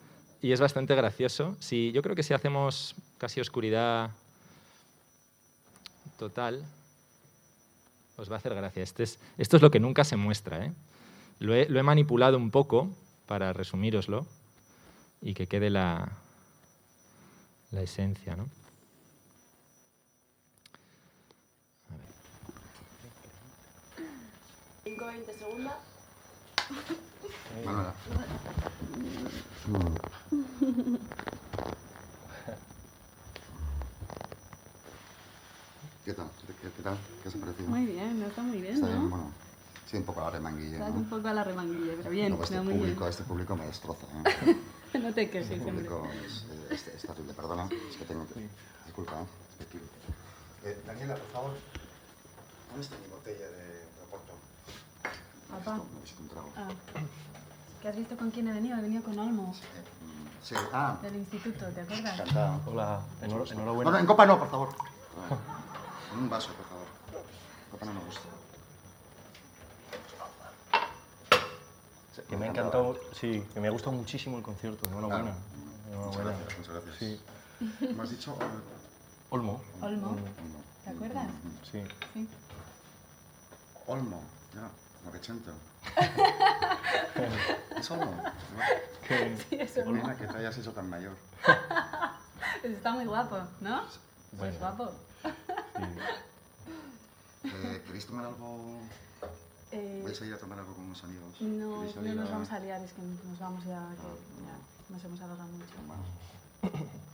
[0.44, 1.56] y es bastante gracioso.
[1.58, 4.10] Si, yo creo que si hacemos casi oscuridad
[6.18, 6.62] total,
[8.18, 8.82] os va a hacer gracia.
[8.82, 10.66] Este es- esto es lo que nunca se muestra.
[10.66, 10.72] ¿eh?
[11.38, 12.90] Lo, he, lo he manipulado un poco
[13.24, 14.26] para resumíroslo
[15.22, 16.12] y que quede la,
[17.70, 18.36] la esencia.
[18.36, 18.46] ¿no?
[24.84, 25.72] 5, 20 segundos.
[29.64, 29.70] ¿Qué
[36.12, 36.28] tal?
[36.60, 36.98] ¿Qué, tal?
[37.22, 37.70] ¿Qué os ha parecido?
[37.70, 39.08] Muy bien, no está muy bien, está ¿no?
[39.08, 39.32] Bueno.
[39.86, 40.80] Sí, un poco a la remanguilla.
[40.80, 40.86] ¿no?
[40.96, 42.36] un poco a la remanguilla, pero bien.
[42.36, 43.02] No, este, público, muy bien.
[43.08, 44.06] este público me destroza.
[44.44, 44.54] ¿eh?
[44.98, 46.06] no te quejes, este público
[46.70, 47.66] es, terrible, perdona.
[47.90, 48.46] Es que tengo que.
[48.84, 49.26] Disculpa, ¿eh?
[50.64, 51.52] Eh, Daniela, por favor,
[52.68, 54.34] ¿dónde está mi botella de, de Oporto?
[56.56, 56.68] Ah,
[57.84, 58.78] ¿Que has visto con quién he venido?
[58.78, 59.54] He venido con Olmo.
[60.42, 60.54] Sí.
[60.72, 60.96] Ah.
[60.96, 60.98] Ah.
[61.02, 62.18] Del instituto, ¿te acuerdas?
[62.18, 62.60] Encantado.
[62.64, 63.90] Hola, Enhor enhorabuena.
[63.90, 64.68] No, en copa no, por favor.
[66.18, 66.86] Un vaso, por favor.
[67.12, 68.22] En copa no me gusta.
[72.26, 74.88] Que me ha encantado, sí, que me ha gustado muchísimo el concierto.
[74.88, 75.22] Enhorabuena.
[75.24, 75.36] Claro.
[75.86, 76.06] Enhorabuena.
[76.06, 77.96] Muchas gracias, muchas gracias.
[77.98, 78.38] ¿Me has dicho
[79.28, 79.60] Olmo?
[79.82, 80.16] Olmo.
[80.84, 81.26] ¿Te acuerdas?
[81.70, 81.82] Sí.
[82.14, 82.28] sí.
[83.86, 84.22] Olmo,
[84.54, 84.70] ya, no,
[85.04, 85.73] 900.
[87.76, 88.06] eso no.
[88.06, 88.22] ¿no?
[89.06, 91.12] Qué sí, que te hayas hecho tan mayor.
[92.62, 93.82] Está muy guapo, ¿no?
[94.32, 94.58] Bueno.
[94.58, 94.92] Guapo.
[95.22, 95.30] Sí.
[97.44, 98.80] Eh, ¿Queréis tomar algo?
[99.72, 101.40] Eh, ¿Vais a ir a tomar algo con unos amigos?
[101.40, 102.14] No, no a...
[102.14, 104.16] nos vamos a liar, es que nos vamos ya, que no.
[104.46, 104.56] ya
[104.88, 105.74] nos hemos alargado mucho.
[105.86, 106.02] Bueno.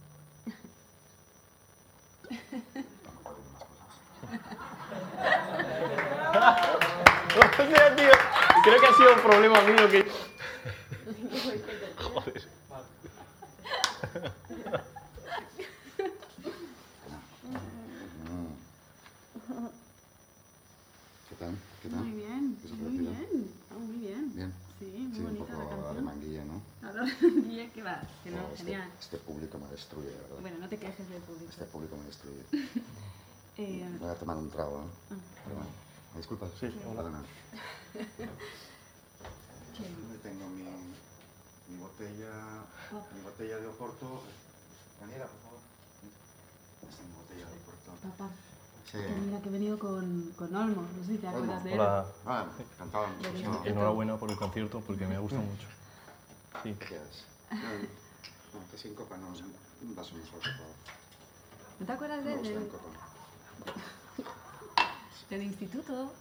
[7.41, 8.50] ¡Hostia, tío!
[8.63, 10.11] Creo que ha sido un problema mío que...
[11.99, 12.49] Joder.
[21.29, 21.55] ¿Qué tal?
[21.83, 22.01] ¿Qué tal?
[22.05, 24.35] Muy bien, ¿Qué se muy bien, ah, muy bien.
[24.35, 24.53] Bien.
[24.79, 26.05] Sí, muy Sí, un bonita la poco canción.
[26.05, 26.63] manguilla, ¿no?
[27.47, 28.03] Bien, ¿qué va?
[28.25, 28.91] Que no, Oh, este, genial.
[28.99, 30.37] este público me destruye, de ¿verdad?
[30.41, 31.51] Bueno, no te quejes del público.
[31.51, 32.43] Este público me destruye.
[33.59, 34.85] Eh, Voy a tomar un trago, ¿eh?
[35.11, 35.65] ah, Perdón.
[35.65, 36.51] ¿Me disculpas?
[36.59, 36.67] Sí.
[39.79, 40.63] ¿Dónde tengo mi,
[41.69, 42.31] mi botella,
[42.93, 43.07] Oh.
[43.15, 44.23] mi botella de Oporto?
[45.01, 45.61] Daniela, por favor.
[46.83, 47.93] Esta es mi botella de Oporto.
[48.03, 48.31] Papá,
[48.91, 48.99] Sí.
[48.99, 51.39] que mira que he venido con, con Olmo, no sé si te Olmo.
[51.39, 51.81] acuerdas de él.
[51.81, 52.07] Hola.
[52.27, 53.07] Ah, encantado.
[53.45, 53.65] No.
[53.65, 55.67] Enhorabuena por el concierto porque me ha gustado mucho.
[56.63, 56.75] Sí.
[56.79, 57.25] Gracias.
[57.51, 57.59] No,
[58.61, 60.75] no, que sin copa no, un vaso mejor, por favor.
[61.79, 62.61] ¿No te acuerdas de Me él?
[62.61, 64.00] gusta en
[65.31, 66.13] Del, instituto,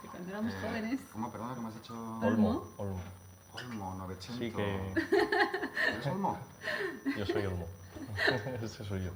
[0.00, 1.00] que cuando éramos jóvenes.
[1.12, 1.32] ¿Cómo?
[1.32, 1.94] Perdona, ¿cómo has dicho?
[1.94, 2.72] Olmo.
[2.76, 3.00] Olmo.
[3.54, 4.38] Olmo, 900.
[4.38, 4.92] Sí, que
[5.92, 6.38] ¿Eres Olmo?
[7.18, 7.66] yo soy Olmo.
[8.62, 9.10] Ese soy yo.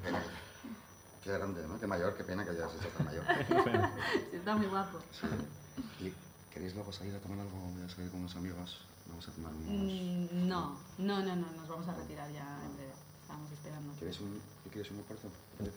[1.22, 1.78] Qué grande, ¿no?
[1.78, 3.24] Qué mayor, qué pena que hayas hecho tan mayor.
[4.30, 4.98] Sí, está muy guapo.
[5.12, 6.04] Sí.
[6.04, 7.56] ¿Y queréis luego salir a tomar algo?
[7.72, 8.84] Voy a salir con unos amigos.
[9.06, 9.68] Vamos a tomar unos...
[9.68, 12.92] Mm, no, no, no, no, nos vamos a retirar ya en breve.
[13.22, 13.94] Estamos esperando.
[13.96, 15.30] ¿Queréis un, ¿qué quieres un cuarto?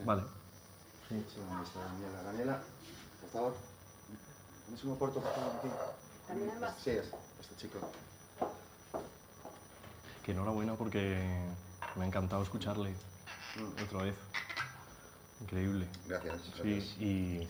[0.05, 0.23] Vale.
[1.09, 2.21] Sí, ¿dónde está Daniela?
[2.23, 2.59] Daniela,
[3.21, 3.53] por favor.
[4.65, 5.69] ¿Tienes un puerto por favor aquí?
[6.83, 7.05] Sí, es,
[7.41, 7.79] este chico.
[10.23, 11.17] Que enhorabuena porque
[11.95, 12.93] me ha encantado escucharle
[13.55, 14.15] Mm, otra vez.
[15.41, 15.87] Increíble.
[16.07, 16.41] Gracias.
[16.43, 16.97] Sí, gracias.
[16.99, 17.47] y...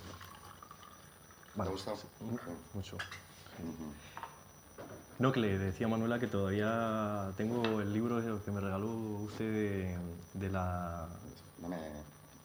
[1.55, 1.97] ¿Te ha gustado?
[2.21, 2.37] mu-
[2.73, 2.95] Mucho.
[2.95, 3.93] Ujú.
[5.19, 9.51] No, que le decía a Manuela que todavía tengo el libro que me regaló usted
[9.51, 9.97] de,
[10.35, 11.09] de la...
[11.57, 11.67] No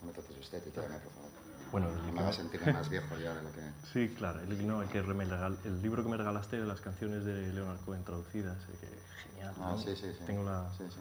[0.04, 1.30] me, trates usted, títame, por favor.
[1.72, 2.22] Bueno, el No me libro...
[2.22, 3.60] haga sentir más viejo ya de lo que...
[3.92, 6.80] Sí, claro, el, no, el, que me regal- el libro que me regalaste de las
[6.80, 8.88] canciones de Leonard Cohen traducidas, eh, que
[9.30, 9.54] genial.
[9.60, 9.78] Ah, ¿no?
[9.78, 10.24] sí, sí, sí.
[10.26, 10.70] Tengo la...
[10.76, 11.00] Sí, sí.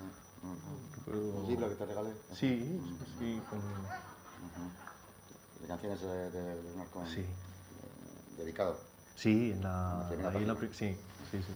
[1.08, 2.12] ¿El libro que te regalé?
[2.34, 3.06] Sí, Ujú.
[3.20, 3.62] sí, con...
[5.62, 7.08] De canciones de, de Leonard Cohen.
[7.08, 7.22] Sí.
[7.22, 7.28] Eh,
[8.38, 8.78] dedicado.
[9.16, 10.08] Sí, en la...
[10.22, 10.56] La ahí en la página.
[10.56, 10.98] pri- sí,
[11.32, 11.54] sí, sí.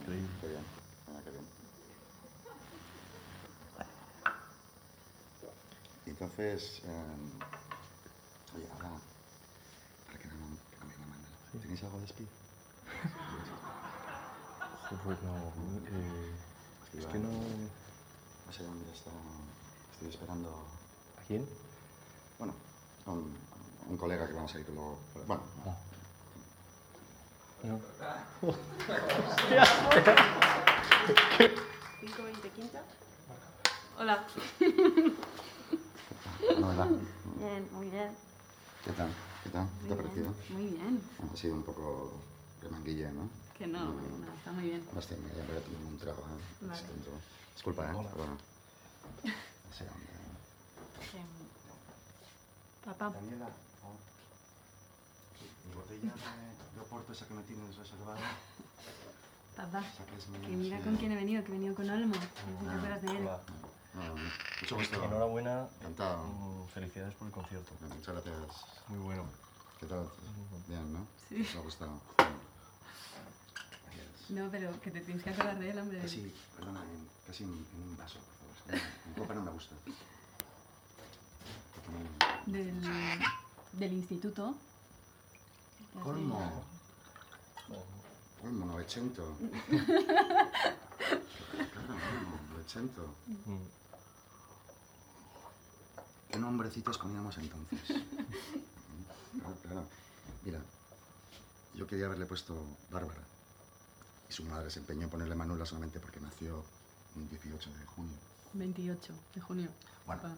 [0.00, 0.28] Increíble.
[0.40, 0.64] Qué bien.
[1.08, 1.44] Ah, qué bien.
[5.42, 7.16] Y Entonces, eh,
[8.56, 8.90] oye, ahora,
[10.06, 12.26] para que no, no me digan mal, ¿tenéis algo de speed?
[15.04, 15.36] Joder, no,
[15.88, 16.32] eh,
[16.98, 17.28] es que no...
[17.28, 19.10] No sé dónde está.
[19.92, 20.50] Estoy esperando.
[21.18, 21.48] ¿A quién?
[22.38, 22.52] Bueno,
[23.06, 23.34] a un,
[23.86, 24.98] a un colega que vamos a ir luego.
[25.26, 25.76] Bueno, Ah.
[27.62, 27.80] No.
[32.00, 32.82] 520 quinta.
[33.98, 34.26] Hola.
[36.84, 36.98] no.
[37.38, 38.10] Bien, muy bien.
[38.84, 39.10] ¿Qué tal?
[39.44, 39.68] ¿Qué tal?
[39.82, 40.34] ¿Qué te ha Muy parecido?
[40.50, 41.00] Muy bien.
[41.32, 42.12] Ha sido un poco
[42.62, 43.28] de manguilla, ¿no?
[43.56, 44.82] Que no, no, está muy bien.
[44.96, 46.66] Hostia, me voy a tomar un trago, ¿eh?
[46.66, 46.82] Vale.
[47.54, 47.94] Disculpa, ¿eh?
[47.94, 48.36] Perdona.
[49.72, 50.06] No sé dónde.
[51.16, 51.26] Em,
[52.84, 53.96] Papá, Daniela, por favor.
[55.66, 56.12] Mi botella
[56.74, 58.20] de, Oporto, esa que me tienes reservada.
[59.56, 59.82] papá.
[60.46, 60.82] Que mira sí.
[60.84, 62.14] con quién he venido, que he venido con Olmo.
[62.14, 62.28] No sé
[62.60, 63.16] si te acuerdas de él.
[63.22, 63.40] Hola.
[63.94, 65.04] Mucho gusto.
[65.04, 65.68] Enhorabuena.
[65.80, 66.24] Encantado.
[66.24, 67.72] Mm, Felicidades por el concierto.
[67.80, 68.34] Muchas gracias.
[68.88, 69.24] Muy bueno.
[69.78, 70.08] ¿Qué tal?
[70.68, 71.06] Bien, ¿no?
[71.28, 71.46] Sí.
[71.54, 72.00] Me ha gustado.
[72.16, 72.40] Gracias.
[74.30, 76.00] No, pero que te tienes que acordar de él, hombre.
[76.00, 78.86] Casi, perdona, en- casi en, en un vaso, por favor.
[79.06, 79.74] En copa no me gusta.
[82.46, 82.80] Del,
[83.72, 84.54] del instituto.
[86.04, 86.64] Olmo.
[88.42, 89.36] Olmo, Novecento.
[89.68, 89.86] Claro,
[92.12, 93.14] Olmo, Novecento.
[93.26, 93.81] Mm.
[96.32, 97.78] ¿Qué nombrecitos poníamos entonces?
[99.38, 99.84] Claro, claro.
[100.44, 100.60] Mira,
[101.74, 102.54] yo quería haberle puesto
[102.90, 103.20] Bárbara.
[104.28, 106.62] Y su madre se empeñó en ponerle Manuela solamente porque nació
[107.16, 108.16] un 18 de junio.
[108.52, 109.68] 28 de junio.
[110.06, 110.22] Bueno.
[110.22, 110.34] papá.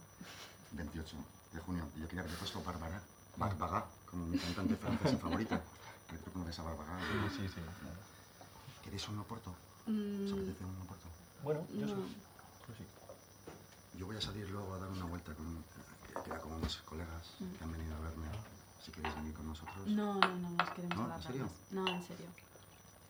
[0.72, 1.16] 28
[1.52, 1.84] de junio.
[1.96, 3.02] Yo quería haberle puesto Bárbara.
[3.36, 5.60] Bárbara, como mi cantante francesa favorita.
[6.08, 6.92] Que tú conoces a Bárbara.
[6.96, 7.28] ¿no?
[7.30, 7.60] Sí, sí, sí.
[8.84, 9.50] ¿Queréis un Oporto?
[9.50, 11.08] ¿Os Mm, apetece un Oporto?
[11.42, 11.94] Bueno, yo no.
[11.94, 12.14] sí.
[12.68, 12.84] Yo sí.
[13.96, 15.64] Yo voy a salir luego a dar una vuelta con,
[16.02, 18.26] que queda con unos colegas que han venido a verme.
[18.84, 19.86] Si queréis venir con nosotros.
[19.86, 21.14] No, no, no, nos queremos ¿No?
[21.14, 21.48] ¿En serio?
[21.70, 22.26] No, en serio.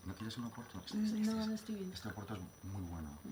[0.05, 0.79] ¿No tienes un Oporto?
[0.85, 1.93] Este, Mm, este- no, este- no estoy bien.
[1.93, 3.09] este Oporto es muy bueno.
[3.25, 3.29] Mm.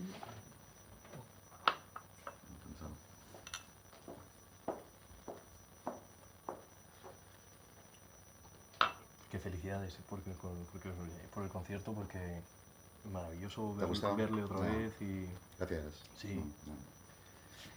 [2.57, 2.90] Encantado.
[9.30, 10.30] Qué felicidades porque,
[11.32, 12.42] por el concierto, porque
[13.12, 14.62] maravilloso verle otra No.
[14.62, 15.28] vez y...
[15.59, 16.03] Gracias.
[16.18, 16.34] Sí.
[16.66, 17.01] No.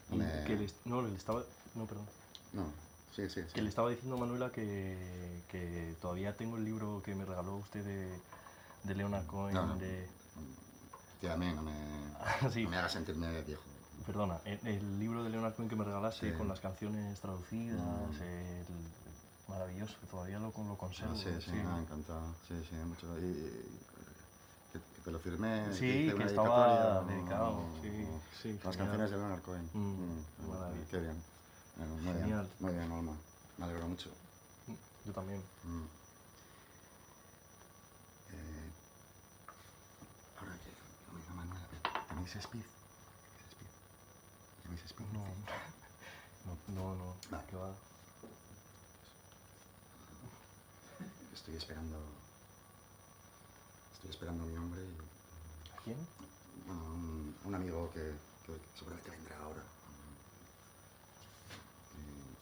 [0.10, 1.44] Me- que le, no, le estaba...
[1.74, 2.06] No, perdón.
[2.54, 2.64] no,
[3.12, 3.54] sí, sí, sí.
[3.54, 7.58] Que le estaba diciendo a Manuela que, que todavía tengo el libro que me regaló
[7.58, 8.20] usted de,
[8.84, 9.54] de Leonard Cohen.
[9.56, 9.76] No, no.
[9.78, 10.08] de-
[11.20, 11.74] Tía, a mí no me,
[12.52, 13.64] sí, no me haga sentirme viejo.
[14.06, 14.40] perdona.
[14.46, 16.38] El, el libro de Leonard Cohen que me regalaste Sí.
[16.38, 18.22] con las canciones traducidas, Mm.
[18.22, 18.66] el-
[19.48, 21.14] maravilloso, todavía lo, lo conservo.
[21.14, 22.36] Ah, sí, sí, me ha encantado.
[22.48, 23.08] Sí, sí, mucho.
[23.20, 23.80] Y, y-
[25.06, 25.72] te lo firmé.
[25.72, 28.78] Sí, que estaba dedicado, o- sí, o- sí, Las genial.
[28.78, 29.70] canciones de Leonard Cohen.
[29.72, 30.26] Mm, Mm,
[30.74, 30.88] qué.
[30.90, 31.24] Qué bien.
[31.78, 32.26] Bueno, muy Genial.
[32.26, 32.52] bien.
[32.60, 33.18] Muy bien, Alma.
[33.58, 34.10] Me alegro mucho.
[35.06, 35.44] Yo también.
[35.64, 35.84] Mm.
[38.34, 38.72] Eh,
[40.40, 40.72] ahora que
[42.10, 42.66] ¿tenéis speed?
[43.22, 43.68] ¿Tenéis speed?
[44.64, 45.06] ¿Tenéis speed?
[45.14, 45.24] No,
[46.46, 47.16] no, no, no.
[47.30, 47.44] Vale.
[47.48, 47.76] ¿Qué va?
[51.32, 52.25] Estoy esperando.
[54.06, 55.74] Estoy esperando a mi hombre y.
[55.74, 55.98] ¿A quién?
[56.68, 58.14] Bueno, un, un amigo que,
[58.46, 59.64] que seguramente vendrá ahora.
[61.98, 62.36] Y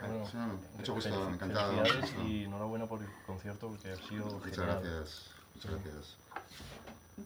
[0.00, 1.82] Bueno, mucho gusto, encantado.
[2.24, 4.80] Y enhorabrona por el concierto porque ha sido Muchas genial.
[4.82, 5.30] gracias.
[5.54, 6.16] Muchas gracias.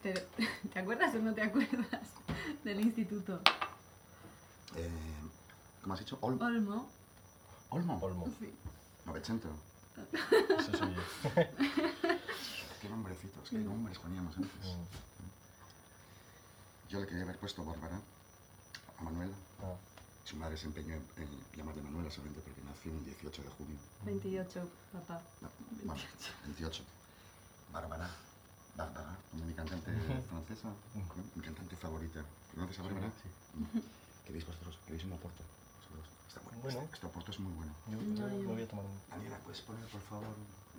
[0.72, 2.01] ¿te acuerdas o no te acuerdas
[2.64, 3.40] del instituto?
[4.76, 4.90] Eh,
[5.82, 6.18] ¿Cómo has dicho?
[6.20, 6.88] Ol- Olmo.
[7.70, 7.99] Olmo.
[8.01, 8.26] Olmo.
[8.38, 8.53] Sí.
[9.05, 9.49] Novecento.
[10.59, 11.03] Eso soy yo.
[12.80, 14.53] Qué nombrecitos, qué nombres poníamos antes.
[14.62, 14.84] Mm.
[16.90, 17.99] Yo le quería haber puesto Bárbara
[18.99, 19.32] a Manuela.
[19.62, 19.74] Ah,
[20.24, 23.78] Su madre se empeñó en, en llamarle Manuela solamente porque nació un 18 de junio.
[24.05, 25.22] 28, papá.
[25.40, 25.49] No,
[25.84, 26.03] bueno,
[26.45, 26.82] 28.
[27.72, 28.11] Bárbara.
[28.77, 29.91] Bárbara, mi cantante
[30.29, 30.68] francesa,
[31.35, 32.22] mi cantante favorita.
[32.55, 33.11] ¿Conoces a Bárbara?
[33.22, 33.29] sí.
[34.27, 34.79] ¿Queréis vosotros?
[34.87, 35.43] ¿Queréis un oporto?
[35.79, 36.07] Vosotros.
[36.29, 36.59] Está bueno.
[36.62, 36.81] Bueno.
[36.81, 37.72] Este, este oporto es muy bueno.
[37.89, 38.99] Yo, No, yo yo- me voy a tomar un...
[39.11, 40.27] Daniela, ¿puedes poner, por favor?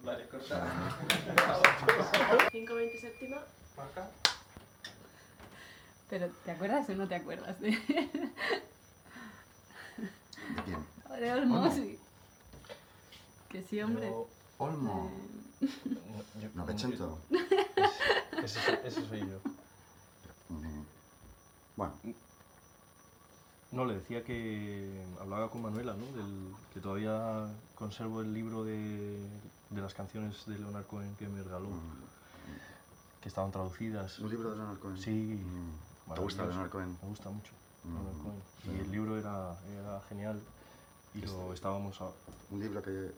[0.04, 3.38] 5,20 séptima.
[6.10, 7.78] Pero, ¿te acuerdas o no te acuerdas de, ¿De
[10.66, 10.86] quién?
[11.20, 11.62] de Olmo?
[11.62, 11.74] Olmo.
[11.74, 12.00] Sí.
[13.50, 14.08] Que sí, hombre.
[14.08, 14.28] Yo-
[14.58, 15.12] Olmo.
[15.62, 17.18] Eh, no, yo- Novecento.
[18.44, 19.40] Ese, ese- soy yo.
[20.50, 20.84] Mm.
[21.76, 21.94] Bueno,
[23.72, 26.06] No, le decía que hablaba con Manuela, ¿no?
[26.06, 29.20] Del, que todavía conservo el libro de,
[29.72, 34.20] de las canciones de Leonard Cohen que me regaló, mm, que estaban traducidas.
[34.20, 34.98] un libro de Leonard Cohen.
[34.98, 35.12] Sí.
[35.44, 36.14] Mm.
[36.14, 36.46] ¿Te gusta.
[36.46, 36.98] Leonard Cohen?
[37.02, 37.52] Me gusta mucho.
[37.84, 37.94] Mm.
[37.96, 38.42] Leonard Cohen.
[38.78, 40.40] Y el libro era, era genial
[41.14, 42.12] y lo Este- estábamos a-
[42.52, 43.12] Un libro que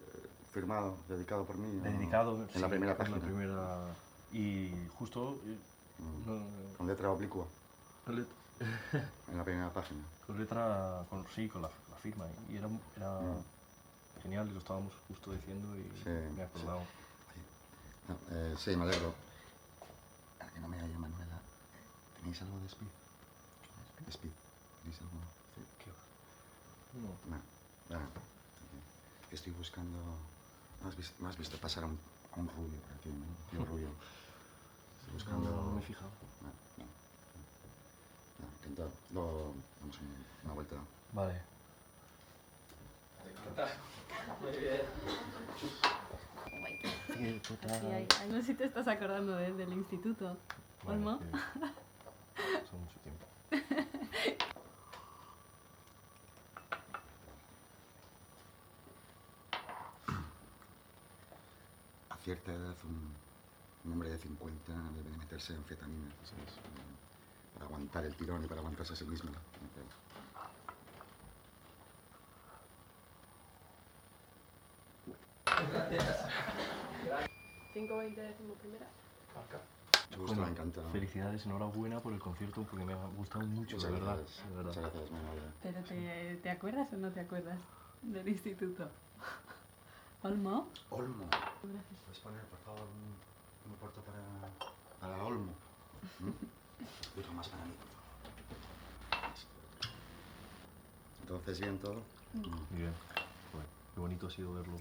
[0.61, 1.67] firmado, dedicado por mí.
[1.79, 3.17] dedicado En sí, la primera en página.
[3.17, 3.95] la primera-
[4.31, 5.57] y justo eh,
[5.99, 6.25] Mm.
[6.27, 7.45] no, Con letra oblicua.
[8.05, 8.27] con, let-
[9.27, 10.03] En la primera página.
[10.25, 12.25] con letra, con, sí, con la, la firma.
[12.49, 14.21] Y era, era Mm.
[14.23, 16.81] genial y lo estábamos justo diciendo y Sí, me he acordado.
[18.07, 19.13] No, eh, sí, me alegro.
[20.39, 21.39] Ahora que no me haya Manuela,
[22.15, 22.89] ¿tenéis algo de Speed?
[24.09, 24.31] Speed.
[24.81, 25.19] ¿Tenéis algo?
[25.55, 25.61] Sí.
[25.79, 25.91] ¿Qué?
[26.93, 27.17] No.
[27.89, 27.97] No.
[29.31, 30.36] Estoy buscando.
[30.81, 31.99] ¿No has visto, no has visto pasar a un,
[32.35, 33.25] a un rubio por aquí, ¿no?
[33.51, 33.89] Tío rubio.
[34.99, 35.49] Estoy buscando.
[35.51, 36.11] No, no me he fijado.
[36.41, 36.47] No,
[36.77, 36.85] no.
[38.39, 38.91] No, encantado.
[39.11, 40.75] Luego damos un- una vuelta.
[41.13, 41.41] Vale.
[47.13, 50.37] Qué puta- sí, ahí- ahí no sé si te estás acordando de- del instituto.
[50.85, 51.19] Vale, Olmo.
[51.19, 51.25] que-
[52.63, 53.25] Hace mucho tiempo.
[62.09, 63.13] A cierta edad, un,
[63.85, 66.59] un hombre de 50 debe de meterse en fetaminas, ¿sabes?
[67.53, 69.31] Para aguantar el tirón y para aguantarse a sí mismo.
[77.73, 78.87] 5.20 décimo primera.
[80.11, 80.81] Me gusta, me encanta.
[80.91, 84.17] Felicidades, enhorabuena por el concierto porque me ha gustado mucho, Muchas de verdad.
[84.17, 84.75] gracias, de verdad.
[84.75, 85.41] Muchas gracias, amable.
[85.63, 87.59] Pero te, ¿te acuerdas o no te acuerdas
[88.01, 88.89] del instituto?
[90.27, 90.67] ¿Olmo?
[90.89, 91.25] Olmo.
[91.61, 94.19] ¿Puedes poner, por favor, un, un puerto para,
[94.99, 95.53] para Olmo?
[96.19, 97.17] ¿Mm?
[97.17, 97.71] Otro más para mí.
[101.21, 102.01] Entonces, bien todo.
[102.33, 102.93] Muy bien.
[103.93, 104.77] Qué bonito ha sido verlo.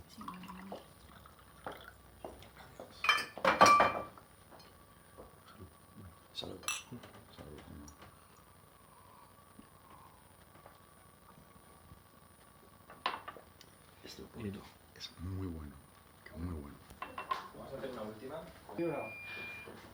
[6.34, 6.58] Salud.
[7.36, 7.60] Salud.
[14.02, 14.75] Este puerto
[15.14, 15.74] es muy bueno.
[16.38, 16.76] Muy bueno.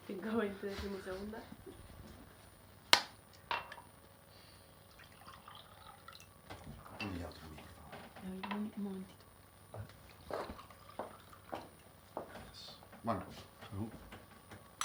[0.08, 1.38] 5.20 décimo segunda.
[7.00, 8.56] Y ya otro mío, por favor.
[8.56, 9.24] Un, un momentito.
[13.02, 13.22] Bueno,
[13.70, 13.88] Salud.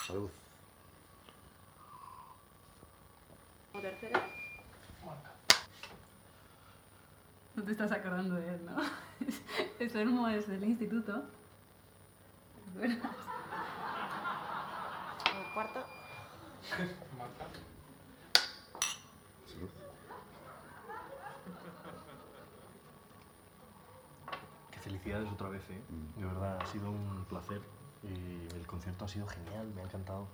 [0.07, 0.29] salud.
[3.73, 4.25] O tercera.
[7.55, 8.77] No te estás acordando de él, ¿no?
[9.79, 11.23] Es Olmo es del instituto.
[12.63, 13.11] ¿Te acuerdas?
[15.27, 15.85] O cuarta.
[19.45, 19.69] Salud.
[24.71, 25.81] Qué felicidades otra vez, ¿eh?
[25.89, 26.21] Mm.
[26.21, 27.61] De verdad, ha sido un placer.
[28.03, 30.27] Y el concierto ha sido genial, me ha encantado.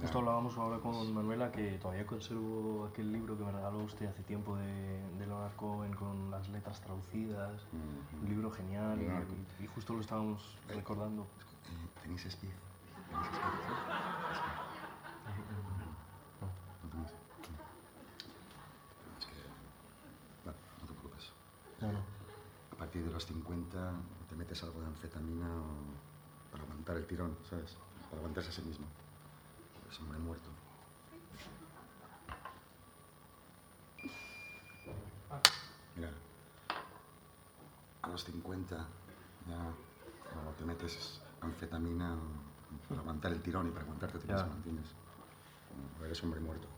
[0.00, 4.22] Justo hablábamos ahora con Manuela que todavía conservo aquel libro que me regaló usted hace
[4.24, 4.66] tiempo de,
[5.18, 7.62] de Leonard Cohen con las letras traducidas.
[7.72, 8.98] Mm, Un libro genial
[9.60, 11.22] y- justo lo estábamos recordando.
[11.22, 12.50] Eh, ¿Tenéis Speed?
[13.08, 13.42] ¿Tenéis Speed?
[16.82, 17.10] ¿No tenéis?
[19.18, 19.34] Es que...
[20.44, 21.32] Bueno, no te preocupes.
[21.80, 21.98] No, no.
[22.72, 23.92] A partir de los 50
[24.28, 27.76] te metes algo de anfetamina o- para aguantar el tirón, ¿sabes?
[28.10, 28.86] Para aguantarse a sí mismo.
[29.92, 30.48] Es un hombre muerto.
[35.94, 36.08] Mira,
[38.00, 38.74] a los 50
[39.46, 39.74] ya
[40.32, 42.16] cuando te metes anfetamina
[42.88, 44.36] para aguantar el tirón y para aguantarte Ya.
[44.36, 44.86] mismo, ¿entiendes?
[46.02, 46.68] Eres hombre muerto.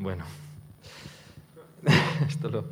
[0.00, 0.24] Bueno,
[2.28, 2.64] esto lo,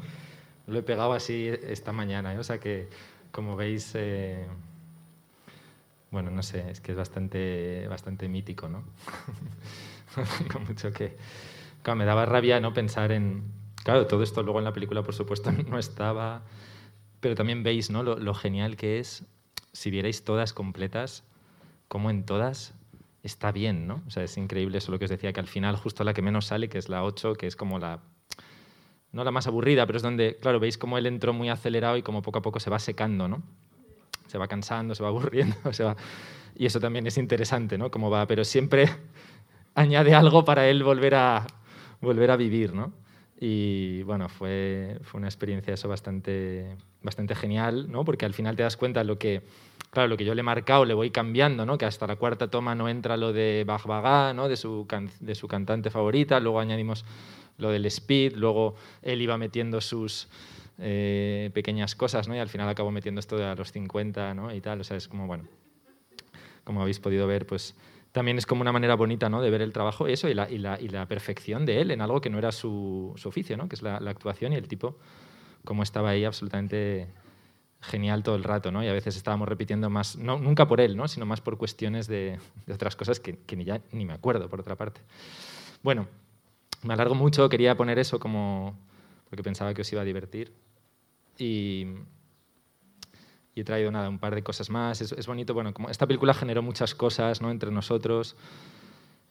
[0.77, 2.39] lo he pegado así esta mañana, ¿eh?
[2.39, 2.91] o sea que,
[3.33, 4.47] como veis, eh,
[6.11, 8.85] bueno, no sé, es que es bastante, bastante mítico, ¿no?
[10.53, 11.17] Con mucho que...
[11.83, 13.45] Claro, me daba rabia no pensar en...
[13.85, 16.43] Claro, todo esto luego en la película, por supuesto, no estaba,
[17.21, 18.03] pero también veis, ¿no?
[18.03, 19.25] Lo, lo genial que es,
[19.73, 21.25] si vierais todas completas,
[21.89, 22.75] como en todas
[23.23, 24.03] está bien, ¿no?
[24.07, 26.21] O sea, es increíble eso lo que os decía, que al final justo la que
[26.21, 28.01] menos sale, que es la 8, que es como la...
[29.17, 32.03] No la más aburrida, pero es donde, claro, veis como él entró muy acelerado y
[32.03, 33.43] como poco a poco se va secando, ¿no?
[34.27, 35.57] Se va cansando, se va aburriendo.
[36.55, 37.91] Y eso también es interesante, ¿no?
[37.91, 38.91] Cómo va, pero siempre
[39.75, 41.47] añade algo para él volver a,
[42.03, 42.93] volver a vivir, ¿no?
[43.41, 48.05] Y bueno, fue, fue una experiencia eso bastante, bastante genial, ¿no?
[48.05, 49.41] Porque al final te das cuenta lo que,
[49.97, 51.79] claro, lo que yo le he marcado le voy cambiando, ¿no?
[51.79, 53.87] Que hasta la cuarta toma no entra lo de Bach
[54.35, 54.47] ¿no?
[54.47, 54.87] De su,
[55.21, 57.07] de su cantante favorita, luego añadimos
[57.57, 60.29] lo del speed, luego él iba metiendo sus
[60.79, 62.37] eh, pequeñas cosas, ¿no?
[62.37, 64.55] Y al final acabó metiendo esto de a los 50, ¿no?
[64.55, 65.45] Y tal, o sea, es como, bueno,
[66.65, 67.75] como habéis podido ver, pues
[68.13, 69.41] también es como una manera bonita ¿no?
[69.41, 72.03] de ver el trabajo, eso y la, y la, y la perfección de él en
[72.03, 73.67] algo que no era su, su oficio, ¿no?
[73.69, 74.99] que es la, la actuación y el tipo,
[75.65, 77.09] como estaba ahí absolutamente
[77.81, 78.83] genial todo el rato, ¿no?
[78.83, 81.09] Y a veces estábamos repitiendo más, no, nunca por él, ¿no?
[81.09, 82.39] sino más por cuestiones de,
[82.73, 85.01] otras cosas que, ni ya ni me acuerdo, por otra parte.
[85.83, 86.09] Bueno,
[86.83, 88.79] me alargo mucho, quería poner eso como
[89.29, 90.53] porque pensaba que os iba a divertir
[91.37, 91.87] y,
[93.55, 95.01] y he traído nada, un par de cosas más.
[95.01, 97.51] Es, bonito, bueno, como esta película generó muchas cosas ¿no?
[97.51, 98.37] entre nosotros,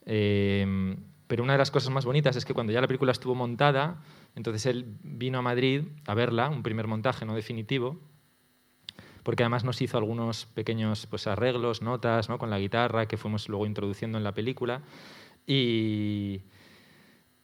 [0.04, 3.34] eh, pero una de las cosas más bonitas es que cuando ya la película estuvo
[3.34, 4.02] montada,
[4.34, 7.98] entonces él vino a Madrid a verla, un primer montaje no definitivo,
[9.26, 12.38] porque además nos hizo algunos pequeños pues, arreglos, notas ¿no?
[12.38, 14.82] con la guitarra que fuimos luego introduciendo en la película.
[15.48, 16.42] Y,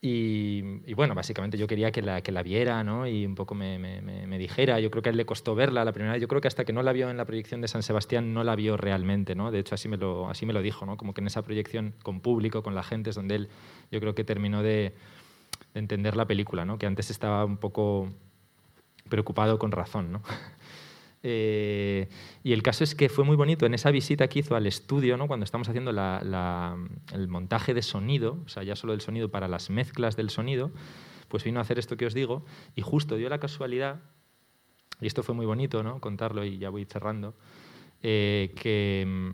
[0.04, 3.06] Y, y bueno, básicamente yo quería que la, que la viera ¿no?
[3.06, 4.80] y un poco me, me- me- dijera.
[4.80, 6.20] Yo creo que a él le costó verla la primera vez.
[6.20, 8.42] Yo creo que hasta que no la vio en la proyección de San Sebastián no
[8.42, 9.34] la vio realmente.
[9.36, 9.50] ¿no?
[9.52, 10.96] De hecho, así me, lo, así me lo dijo, ¿no?
[10.96, 13.48] como que en esa proyección con público, con la gente, es donde él
[13.92, 14.92] yo creo que terminó de,
[15.74, 16.78] de entender la película, ¿no?
[16.78, 18.08] que antes estaba un poco
[19.08, 20.10] preocupado con razón.
[20.12, 20.22] ¿no?
[21.24, 22.08] Eh,
[22.42, 25.16] y el caso es que fue muy bonito en esa visita que hizo al estudio,
[25.16, 25.28] ¿no?
[25.28, 26.76] cuando estamos haciendo la- la-
[27.12, 30.72] el montaje de sonido, o sea, ya solo el sonido para las mezclas del sonido,
[31.28, 32.44] pues vino a hacer esto que os digo
[32.74, 34.00] y justo dio la casualidad,
[35.00, 36.00] y esto fue muy bonito ¿no?
[36.00, 37.34] contarlo y ya voy cerrando,
[38.02, 39.32] eh, que,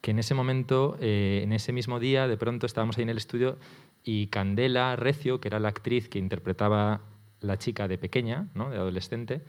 [0.00, 3.18] que en ese momento, eh, en ese mismo día, de pronto estábamos ahí en el
[3.18, 3.58] estudio
[4.02, 7.02] y Candela Recio, que era la actriz que interpretaba
[7.40, 8.70] la chica de pequeña, ¿no?
[8.70, 9.42] de adolescente,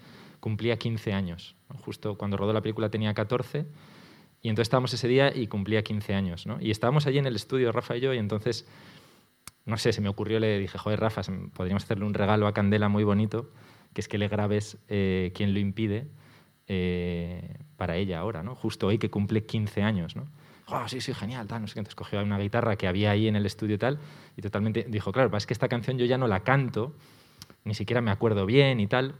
[0.45, 1.55] cumplía 15 años.
[1.83, 3.65] Justo cuando rodó la película tenía 14
[4.43, 6.45] y entonces estábamos ese día y cumplía 15 años.
[6.45, 6.61] ¿no?
[6.61, 8.67] Y estábamos allí en el estudio, Rafa y yo, y entonces,
[9.65, 11.23] no sé, se me ocurrió, le dije, joder, Rafa,
[11.55, 13.49] podríamos hacerle un regalo a Candela muy bonito,
[13.95, 16.09] que es que le grabes eh, Quién lo impide
[16.67, 18.53] eh, para ella ahora, ¿no?
[18.53, 20.15] justo hoy que cumple 15 años.
[20.15, 20.27] ¿no?
[20.67, 21.79] "Oh, sí, sí, genial, tal, no sé qué.
[21.79, 23.97] Entonces cogió una guitarra que había ahí en el estudio y tal,
[24.37, 26.93] y totalmente dijo, claro, es que esta canción yo ya no la canto,
[27.63, 29.15] ni siquiera me acuerdo bien y tal,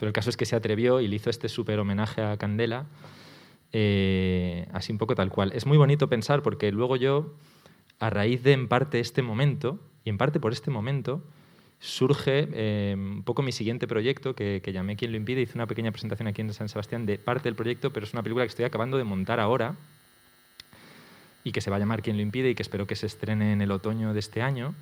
[0.00, 2.86] pero el caso es que se atrevió y le hizo este súper homenaje a Candela,
[3.72, 5.52] eh, así un poco tal cual.
[5.54, 7.34] Es muy bonito pensar porque luego yo,
[7.98, 11.22] a raíz de en parte este momento, y en parte por este momento,
[11.80, 15.42] surge eh, un poco mi siguiente proyecto que, que llamé Quien lo impide.
[15.42, 18.22] Hice una pequeña presentación aquí en San Sebastián de parte del proyecto, pero es una
[18.22, 19.76] película que estoy acabando de montar ahora
[21.44, 23.52] y que se va a llamar Quien lo impide y que espero que se estrene
[23.52, 24.74] en el otoño de este año.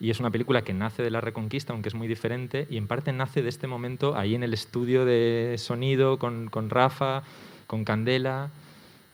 [0.00, 2.86] Y es una película que nace de la Reconquista, aunque es muy diferente, y en
[2.86, 7.22] parte nace de este momento ahí en el estudio de sonido con, con Rafa,
[7.66, 8.50] con Candela.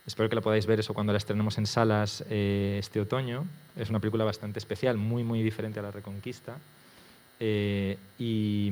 [0.06, 3.46] Espero que la podáis ver eso cuando la estrenemos en salas eh, este otoño.
[3.76, 6.58] Es una película bastante especial, muy, muy diferente a la Reconquista.
[7.40, 8.70] Eh, y.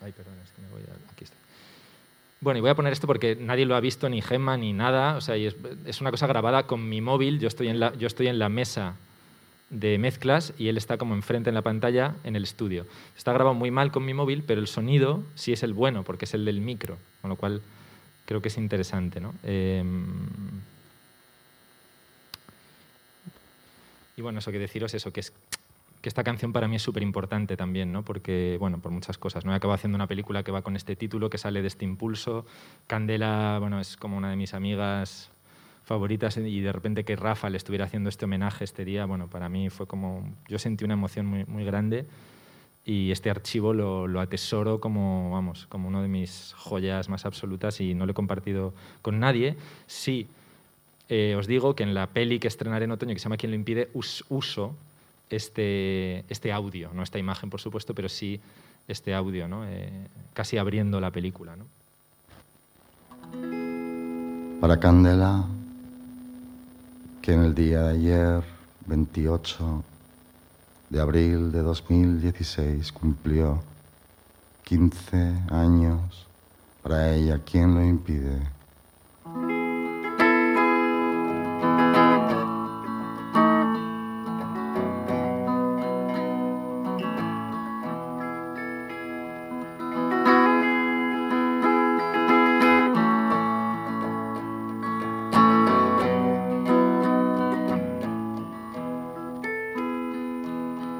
[0.00, 1.08] Ay, perdón, es que me voy a.
[2.40, 5.16] Bueno, y voy a poner esto porque nadie lo ha visto, ni Gemma, ni nada.
[5.16, 7.40] O sea, es, es una cosa grabada con mi móvil.
[7.40, 8.94] Yo estoy en la, yo estoy en la mesa
[9.70, 12.86] de mezclas y él está como enfrente en la pantalla en el estudio.
[13.16, 16.24] Está grabado muy mal con mi móvil, pero el sonido sí es el bueno, porque
[16.24, 17.62] es el del micro, con lo cual
[18.24, 19.20] creo que es interesante.
[19.20, 19.34] ¿no?
[19.42, 19.84] Eh,
[24.16, 25.32] y bueno, eso que deciros eso, que es
[26.00, 28.04] que esta canción para mí es súper importante también, ¿no?
[28.04, 29.44] porque, bueno, por muchas cosas.
[29.44, 29.52] ¿no?
[29.52, 32.46] He acabado haciendo una película que va con este título, que sale de este impulso.
[32.86, 35.32] Candela, bueno, es como una de mis amigas
[35.88, 39.48] favoritas y de repente que Rafa le estuviera haciendo este homenaje este día, bueno, para
[39.48, 42.04] mí fue como, yo sentí una emoción muy, muy grande
[42.84, 47.80] y este archivo lo, lo atesoro como, vamos, como uno de mis joyas más absolutas
[47.80, 49.56] y no lo he compartido con nadie.
[49.86, 50.26] Sí,
[51.08, 53.52] eh, os digo que en la peli que estrenaré en otoño, que se llama Quien
[53.52, 54.74] lo impide, us- uso
[55.30, 58.40] este, este audio, no esta imagen, por supuesto, pero sí
[58.88, 59.66] este audio, ¿no?
[59.66, 59.90] Eh,
[60.34, 61.56] casi abriendo la película.
[61.56, 61.64] ¿no?
[64.60, 65.44] Para Candela,
[67.28, 68.42] que en el día de ayer,
[68.86, 69.84] 28
[70.88, 73.62] de abril de 2016, cumplió
[74.64, 76.26] 15 años.
[76.82, 78.40] Para ella, ¿quién lo impide?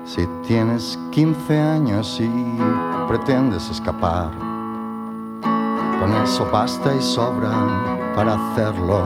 [0.08, 2.30] Si tienes 15 años y
[3.06, 4.30] pretendes escapar,
[6.00, 7.50] con eso basta y sobra
[8.14, 9.04] para hacerlo.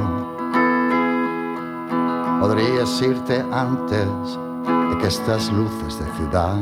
[2.39, 4.39] Podrías irte antes
[4.91, 6.57] de que estas luces de ciudad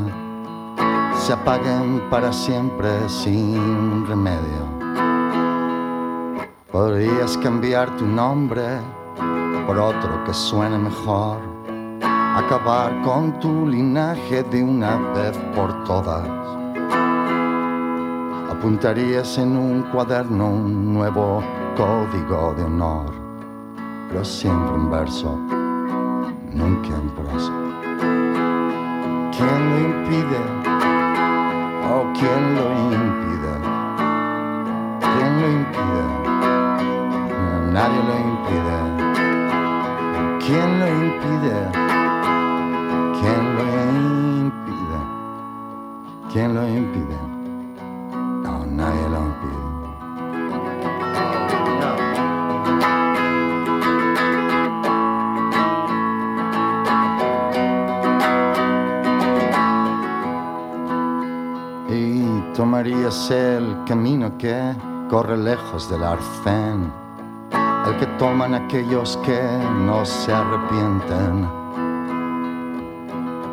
[1.18, 4.64] se apaguen para siempre sin remedio.
[6.72, 8.78] Podrías cambiar tu nombre
[9.66, 11.49] por otro que suene mejor
[12.36, 16.28] acabar con tu linaje de una vez por todas.
[18.50, 21.42] Apuntarías en un cuaderno un nuevo
[21.76, 23.12] código de honor,
[24.08, 25.36] pero siempre en verso,
[26.52, 27.52] nunca en prosa.
[29.32, 30.40] ¿Quién lo impide?
[31.92, 32.64] ¿O quién lo
[32.94, 33.54] impide?
[35.00, 36.04] ¿Quién lo impide?
[37.72, 38.76] Nadie lo impide.
[40.44, 41.99] ¿Quién lo impide?
[46.32, 47.18] ¿Quién lo impide?
[48.12, 49.70] No, nadie lo impide.
[61.88, 64.72] Y tomarías el camino que
[65.08, 66.92] corre lejos del arcén,
[67.88, 69.42] el que toman aquellos que
[69.84, 71.59] no se arrepienten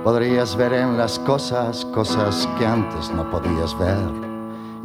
[0.07, 4.09] Podrías ver en las cosas cosas que antes no podías ver,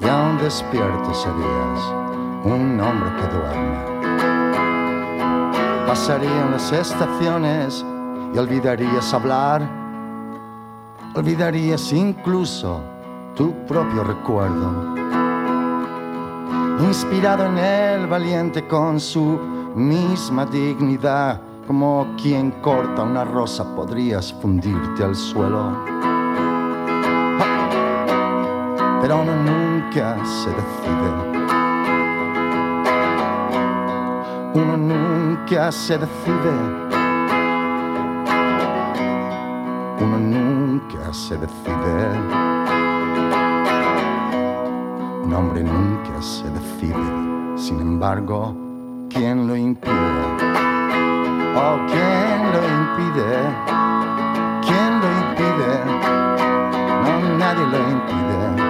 [0.01, 1.81] y aún despierto serías
[2.43, 3.79] un hombre que duerme.
[5.87, 7.85] Pasarían las estaciones
[8.35, 9.63] y olvidarías hablar,
[11.15, 12.81] olvidarías incluso
[13.37, 14.97] tu propio recuerdo.
[16.81, 19.39] Inspirado en el valiente con su
[19.77, 25.73] misma dignidad, como quien corta una rosa podrías fundirte al suelo.
[29.01, 31.43] Pero uno nunca se decide.
[34.55, 36.53] Uno nunca se decide.
[40.01, 42.19] Uno nunca se decide.
[45.25, 47.57] Un hombre nunca se decide.
[47.57, 48.55] Sin embargo,
[49.09, 50.52] ¿quién lo impide?
[51.55, 53.31] Oh, ¿quién lo impide?
[54.63, 55.85] ¿Quién lo impide?
[57.05, 58.62] No, nadie lo impide.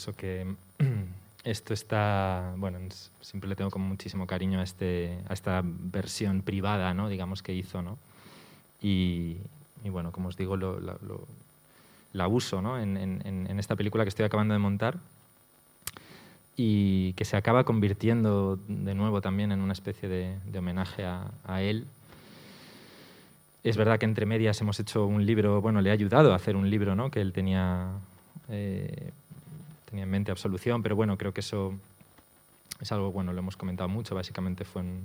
[0.00, 0.46] Eso que
[1.44, 2.78] esto está, bueno,
[3.20, 7.08] siempre le tengo como muchísimo cariño a, este, a esta versión privada, ¿no?
[7.10, 7.98] digamos, que hizo, ¿no?
[8.80, 9.36] Y,
[9.84, 11.26] bueno, como os digo, lo- la- lo-
[12.14, 12.78] la uso ¿no?
[12.78, 14.96] en, en- esta película que estoy acabando de montar
[16.56, 21.60] y que se acaba convirtiendo de nuevo también en una especie de, homenaje a, a
[21.62, 21.86] él.
[23.64, 26.56] Es verdad que entre medias hemos hecho un libro, bueno, le ha ayudado a hacer
[26.56, 27.10] un libro, ¿no?
[27.10, 27.88] Que él tenía,
[28.48, 29.12] eh,
[29.90, 31.74] tenía en mente absolución, pero bueno, creo que eso
[32.80, 35.02] es algo, bueno, lo hemos comentado mucho, básicamente fue un,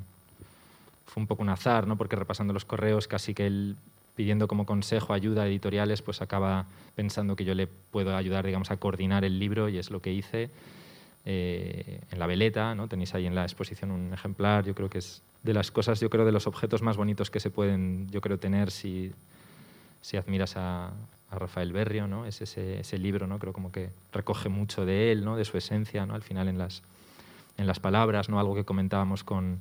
[1.08, 1.98] fue un poco un azar, ¿no?
[1.98, 3.76] Porque repasando los correos, casi que él
[4.16, 6.66] pidiendo como consejo, ayuda a editoriales, pues acaba
[6.96, 10.14] pensando que yo le puedo ayudar, digamos, a coordinar el libro y es lo que
[10.14, 10.50] hice
[11.26, 12.88] eh, en la veleta, ¿no?
[12.88, 16.10] Tenéis ahí en la exposición un ejemplar, yo creo que es de las cosas, yo
[16.10, 19.12] creo, de los objetos más bonitos que se pueden, yo creo, tener si,
[20.02, 20.92] si admiras a,
[21.32, 22.26] a Rafael Berrio, ¿no?
[22.26, 23.40] Es ese, ese libro, ¿no?
[23.40, 25.36] Creo como que recoge mucho de él, ¿no?
[25.36, 26.16] De su esencia, ¿no?
[26.16, 26.84] Al final en las,
[27.58, 28.40] en las palabras, ¿no?
[28.40, 29.60] Algo que comentábamos con,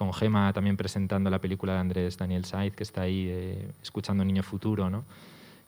[0.00, 4.24] con Gema también presentando la película de Andrés Daniel Saiz, que está ahí eh, escuchando
[4.24, 5.04] Niño Futuro, ¿no?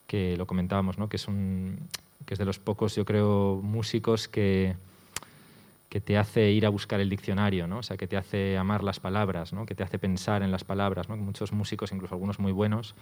[0.06, 1.08] que lo comentábamos, ¿no?
[1.08, 1.76] que, es un,
[2.26, 4.74] que es de los pocos, yo creo, músicos que,
[5.88, 7.78] que te hace ir a buscar el diccionario, ¿no?
[7.78, 9.66] o sea, que te hace amar las palabras, ¿no?
[9.66, 11.08] que te hace pensar en las palabras.
[11.08, 11.16] ¿no?
[11.16, 12.94] Muchos músicos, incluso algunos muy buenos,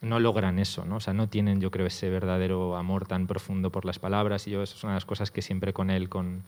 [0.00, 0.96] no logran eso, ¿no?
[0.96, 4.50] o sea, no tienen, yo creo, ese verdadero amor tan profundo por las palabras y
[4.50, 6.42] yo, eso es una de las cosas que siempre con él con,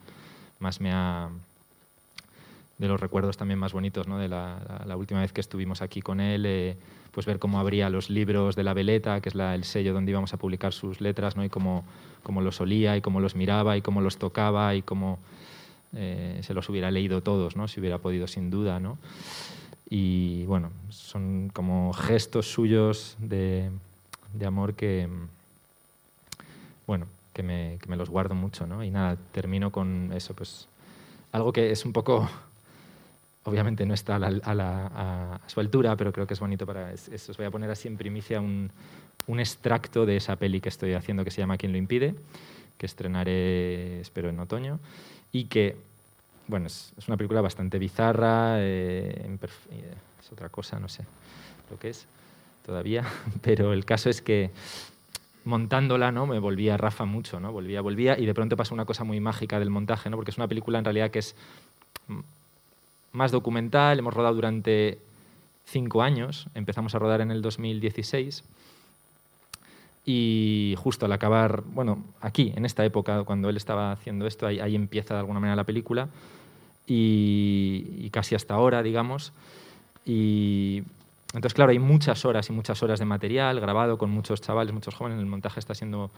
[0.58, 1.28] más me ha,
[2.78, 4.18] de los recuerdos también más bonitos, ¿no?
[4.18, 6.76] de la, última vez que estuvimos aquí con él, eh,
[7.10, 10.12] pues ver cómo abría los libros de la veleta, que es la- el sello donde
[10.12, 11.44] íbamos a publicar sus letras, ¿no?
[11.44, 11.84] y cómo,
[12.22, 15.18] cómo los olía, y cómo los miraba, y cómo los tocaba, y cómo
[15.94, 17.68] eh, se los hubiera leído todos, ¿no?
[17.68, 18.80] si hubiera podido, sin duda.
[18.80, 18.96] ¿no?
[19.94, 23.70] Y bueno, son como gestos suyos de,
[24.32, 25.06] de amor que,
[26.86, 27.04] bueno,
[27.34, 28.66] que me, que me los guardo mucho.
[28.66, 28.82] ¿no?
[28.82, 30.66] Y nada, termino con eso, pues
[31.30, 32.26] algo que es un poco
[33.44, 36.90] obviamente no está a, la- a su altura, pero creo que es bonito para...
[36.92, 38.70] es- es- os voy a poner así en primicia un,
[39.26, 42.14] un extracto de esa peli que estoy haciendo que se llama ¿Quién lo impide?,
[42.78, 44.80] que estrenaré, espero, en otoño,
[45.32, 45.76] y que,
[46.52, 51.02] bueno, es, una película bastante bizarra, eh, eh, es otra cosa, no sé
[51.70, 52.06] lo que es
[52.66, 53.04] todavía,
[53.42, 54.50] pero el caso es que
[55.46, 56.26] montándola, ¿no?
[56.26, 57.52] Me volvía Rafa mucho, ¿no?
[57.52, 60.16] Volvía, volvía y de pronto pasó una cosa muy mágica del montaje, ¿no?
[60.16, 61.34] Porque es una película en realidad que es
[63.12, 64.98] más documental, hemos rodado durante
[65.64, 68.44] cinco años, empezamos a rodar en el 2016
[70.04, 74.74] y justo al acabar, bueno, aquí, en esta época, cuando él estaba haciendo esto, ahí
[74.74, 76.10] empieza de alguna manera la película
[76.86, 79.32] y, casi hasta ahora, digamos,
[80.04, 80.82] y
[81.32, 84.94] entonces, claro, hay muchas horas y muchas horas de material grabado con muchos chavales, muchos
[84.94, 85.18] jóvenes.
[85.18, 86.10] El montaje está siendo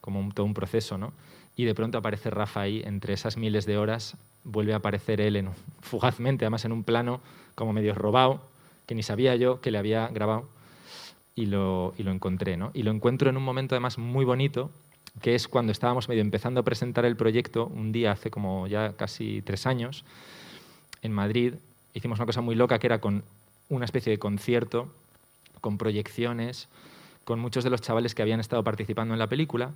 [0.00, 1.12] como todo un proceso, ¿no?
[1.54, 5.36] Y de pronto aparece Rafa ahí, entre esas miles de horas, vuelve a aparecer él
[5.36, 5.50] en,
[5.80, 7.20] fugazmente, además en un plano
[7.54, 8.40] como medio robado,
[8.86, 10.48] que ni sabía yo que le había grabado,
[11.34, 12.70] y lo, y lo encontré, ¿no?
[12.74, 14.70] Y lo encuentro en un momento además muy bonito,
[15.20, 18.94] que es cuando estábamos medio empezando a presentar el proyecto, un día hace como ya
[18.94, 20.04] casi tres años,
[21.02, 21.54] en Madrid,
[21.94, 23.24] hicimos una cosa muy loca que era con
[23.68, 24.88] una especie de concierto,
[25.60, 26.68] con proyecciones,
[27.24, 29.72] con muchos de los chavales que habían estado participando en la película.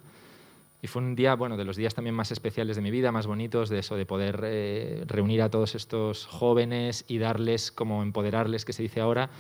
[0.83, 3.27] Y fue un día, bueno, de los días también más especiales de mi vida, más
[3.27, 8.65] bonitos, de eso, de poder eh, reunir a todos estos jóvenes y darles, como empoderarles,
[8.65, 9.31] que se dice ahora,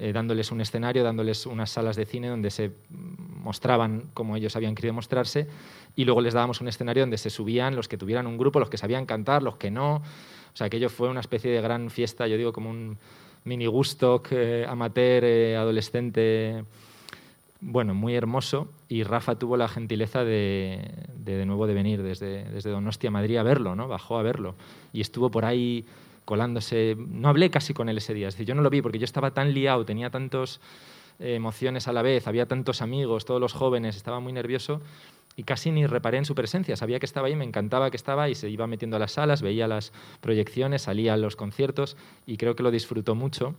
[0.00, 4.74] eh, dándoles un escenario, dándoles unas salas de cine donde se mostraban como ellos habían
[4.74, 5.46] querido mostrarse
[5.94, 8.70] y luego les dábamos un escenario donde se subían los que tuvieran un grupo, los
[8.70, 9.96] que sabían cantar, los que no.
[9.96, 12.98] O sea, aquello fue una especie de gran fiesta, yo digo, como un
[13.44, 14.22] mini gusto
[14.68, 16.64] amateur, eh, adolescente,
[17.60, 18.68] bueno, muy hermoso.
[18.88, 20.90] Y Rafa tuvo la gentileza de
[21.24, 23.88] de, de nuevo de venir desde, desde Donostia a Madrid a verlo, ¿no?
[23.88, 24.54] Bajó a verlo.
[24.92, 25.84] Y estuvo por ahí
[26.30, 26.96] colándose.
[26.96, 28.28] No hablé casi con él ese día.
[28.28, 30.60] Es decir, yo no lo vi porque yo estaba tan liado, tenía tantas
[31.18, 34.80] emociones a la vez, había tantos amigos, todos los jóvenes, estaba muy nervioso
[35.36, 36.76] y casi ni reparé en su presencia.
[36.76, 39.42] Sabía que estaba ahí, me encantaba que estaba y se iba metiendo a las salas,
[39.42, 41.96] veía las proyecciones, salía a los conciertos
[42.26, 43.56] y creo que lo disfrutó mucho.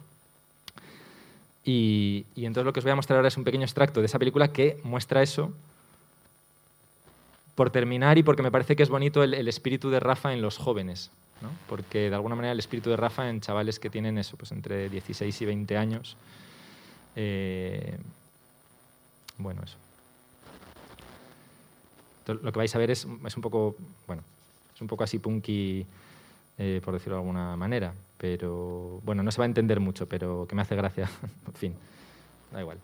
[1.66, 4.08] Y, y, entonces lo que os voy a mostrar ahora es un pequeño extracto de
[4.08, 5.54] esa película que muestra eso.
[7.62, 10.58] Por terminar y porque me parece que es bonito el, espíritu de Rafa en los
[10.58, 11.12] jóvenes,
[11.44, 11.50] ¿no?
[11.70, 14.90] porque de alguna manera el espíritu de Rafa en chavales que tienen eso, pues entre
[14.90, 16.18] 16 y 20 años.
[17.16, 18.00] Eh,
[19.38, 19.78] bueno, eso.
[22.26, 23.76] Lo que vais a ver es, es, un poco,
[24.08, 24.24] bueno,
[24.74, 25.86] es un poco así punky,
[26.58, 30.48] eh, por decirlo de alguna manera, pero bueno, no se va a entender mucho, pero
[30.50, 31.12] que me hace gracia,
[31.46, 31.76] en fin,
[32.52, 32.80] da igual.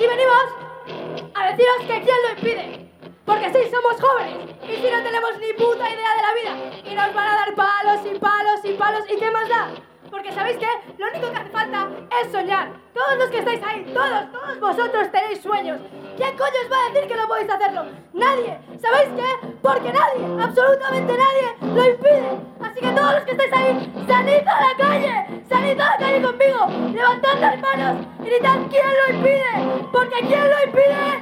[0.00, 2.90] Aquí venimos a deciros que quién lo impide.
[3.26, 6.94] Porque sí, somos jóvenes y si no tenemos ni puta idea de la vida y
[6.94, 9.89] nos van a dar palos y palos y palos y qué más da.
[10.10, 10.66] Porque sabéis que
[10.98, 11.88] lo único que hace falta
[12.20, 12.68] es soñar.
[12.92, 15.80] Todos los que estáis ahí, todos, todos vosotros tenéis sueños.
[16.16, 17.84] ¿Quién coño os va a decir que no podéis hacerlo?
[18.12, 18.58] Nadie.
[18.80, 19.48] ¿Sabéis qué?
[19.62, 22.30] Porque nadie, absolutamente nadie, lo impide.
[22.60, 26.22] Así que todos los que estáis ahí, salid a la calle, salid a la calle
[26.22, 29.88] conmigo, levantad las manos gritad quién lo impide.
[29.92, 31.20] Porque ¿quién lo impide?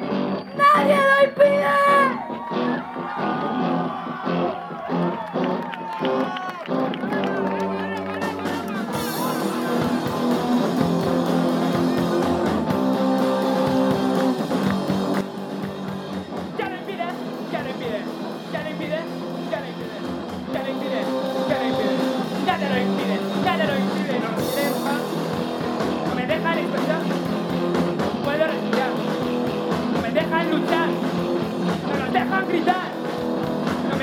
[0.56, 1.68] ¡Nadie lo impide!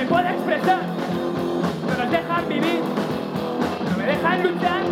[0.07, 0.81] Puedo expresar,
[1.87, 2.81] no nos dejan vivir,
[3.89, 4.83] no me dejan luchar,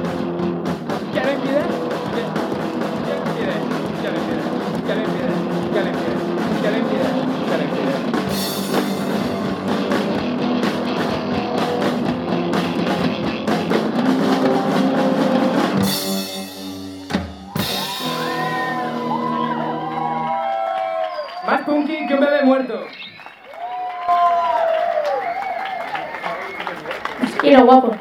[27.64, 27.96] Quiero guapo.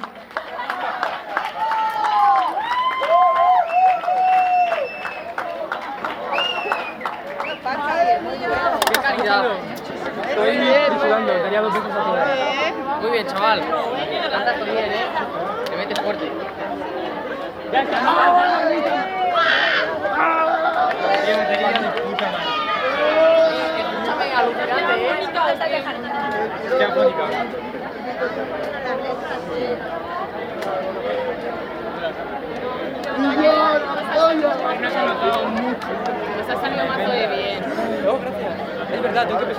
[8.90, 9.44] ¡Qué calidad!
[10.28, 12.28] Estoy bien, sudando, tenía dos veces a todas.
[13.02, 13.60] Muy bien, chaval.
[14.32, 15.06] Cantas muy bien, ¿eh?
[15.70, 16.32] Te metes fuerte.
[17.72, 17.98] ¡Ya está!
[21.24, 22.50] ¡Qué batería de puta madre!
[23.92, 25.30] Escúchame, alucinante, ¿eh?
[26.78, 27.24] ¡Qué afónica!
[33.22, 35.88] No se ha notado mucho.
[36.38, 37.60] Nos ha salido mazo de bien.
[38.04, 38.52] No, gracias.
[38.92, 39.58] Es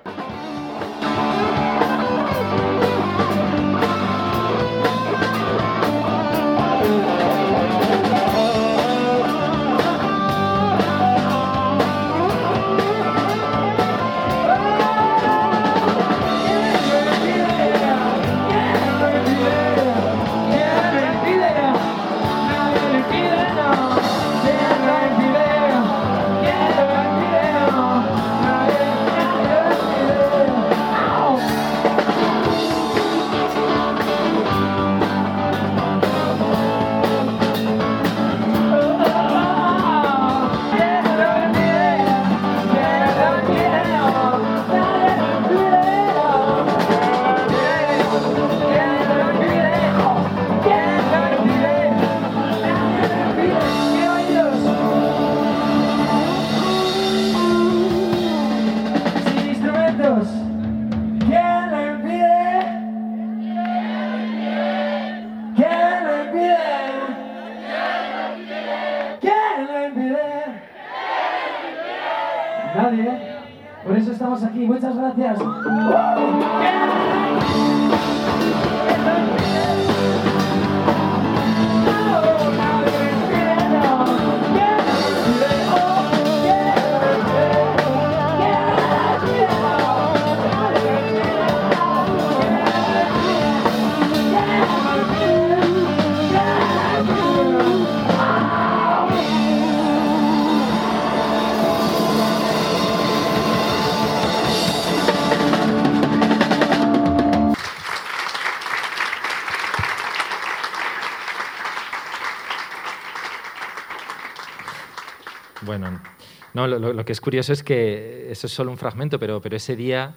[116.67, 119.75] no, lo, que es curioso es que eso es solo un fragmento, pero, pero ese
[119.75, 120.15] día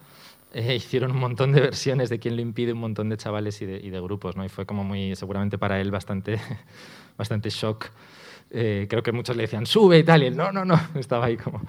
[0.53, 3.67] eh, hicieron un montón de versiones de Quién lo impide, un montón de chavales y
[3.67, 4.45] de, grupos, ¿no?
[4.45, 6.41] Y fue como muy, seguramente para él, bastante,
[7.19, 7.87] bastante shock.
[8.51, 11.27] Eh, creo que muchos le decían, sube y tal, y él, no, no, no, estaba
[11.27, 11.61] ahí como,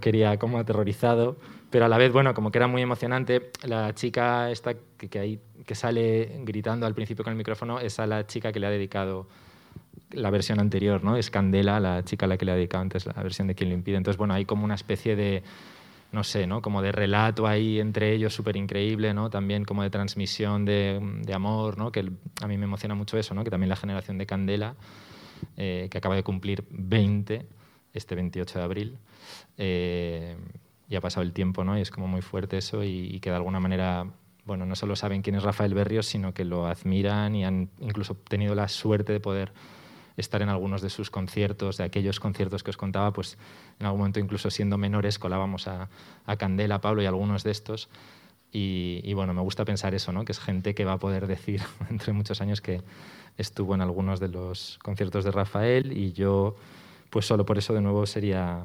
[0.00, 1.36] quería, como aterrorizado,
[1.70, 3.50] pero a la vez, bueno, como que era muy emocionante.
[3.64, 7.98] La chica esta que, que, ahí, que sale gritando al principio con el micrófono es
[7.98, 9.26] a la chica que le ha dedicado
[10.14, 11.16] la versión anterior, ¿no?
[11.16, 13.70] Es Candela, la chica a la que le ha dedicado antes la versión de Quien
[13.70, 13.96] lo impide.
[13.96, 15.42] Entonces, bueno, hay como una especie de,
[16.14, 16.62] no sé, ¿no?
[16.62, 19.28] Como de relato ahí entre ellos súper increíble, ¿no?
[19.28, 21.00] También como de transmisión de,
[21.34, 21.92] amor, ¿no?
[21.92, 22.10] Que
[22.40, 23.44] a mí me emociona mucho eso, ¿no?
[23.44, 24.76] Que también la generación de Candela,
[25.56, 27.46] eh, que acaba de cumplir 20
[27.92, 28.98] este 28 de abril,
[29.56, 30.36] eh,
[30.88, 31.78] y ha pasado el tiempo, ¿no?
[31.78, 34.06] Y es como muy fuerte eso y, y que de alguna manera,
[34.44, 38.14] bueno, no solo saben quién es Rafael Berrios, sino que lo admiran y han incluso
[38.14, 39.52] tenido la suerte de poder
[40.16, 43.36] estar en algunos de sus conciertos, de aquellos conciertos que os contaba, pues
[43.80, 45.88] en algún momento incluso siendo menores colábamos a,
[46.26, 47.88] a Candela, Pablo y algunos de estos.
[48.52, 50.24] Y, y bueno, me gusta pensar eso, ¿no?
[50.24, 52.82] que es gente que va a poder decir entre muchos años que
[53.36, 56.54] estuvo en algunos de los conciertos de Rafael y yo,
[57.10, 58.64] pues solo por eso de nuevo sería,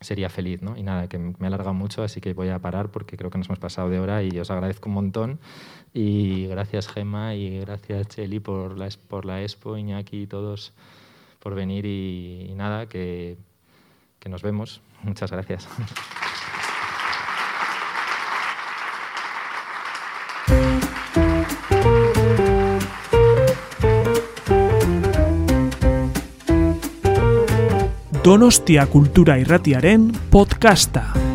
[0.00, 0.62] sería feliz.
[0.62, 0.76] ¿no?
[0.76, 3.38] Y nada, que me he alargado mucho, así que voy a parar porque creo que
[3.38, 5.38] nos hemos pasado de hora y os agradezco un montón.
[5.92, 10.72] Y gracias Gemma y gracias Cheli por la, por la expo, Iñaki y todos
[11.40, 13.36] por venir y, y nada, que,
[14.18, 14.80] que nos vemos.
[15.02, 15.68] Muchas gracias.
[28.22, 31.29] Donostia Kultura Irratiaren podcasta.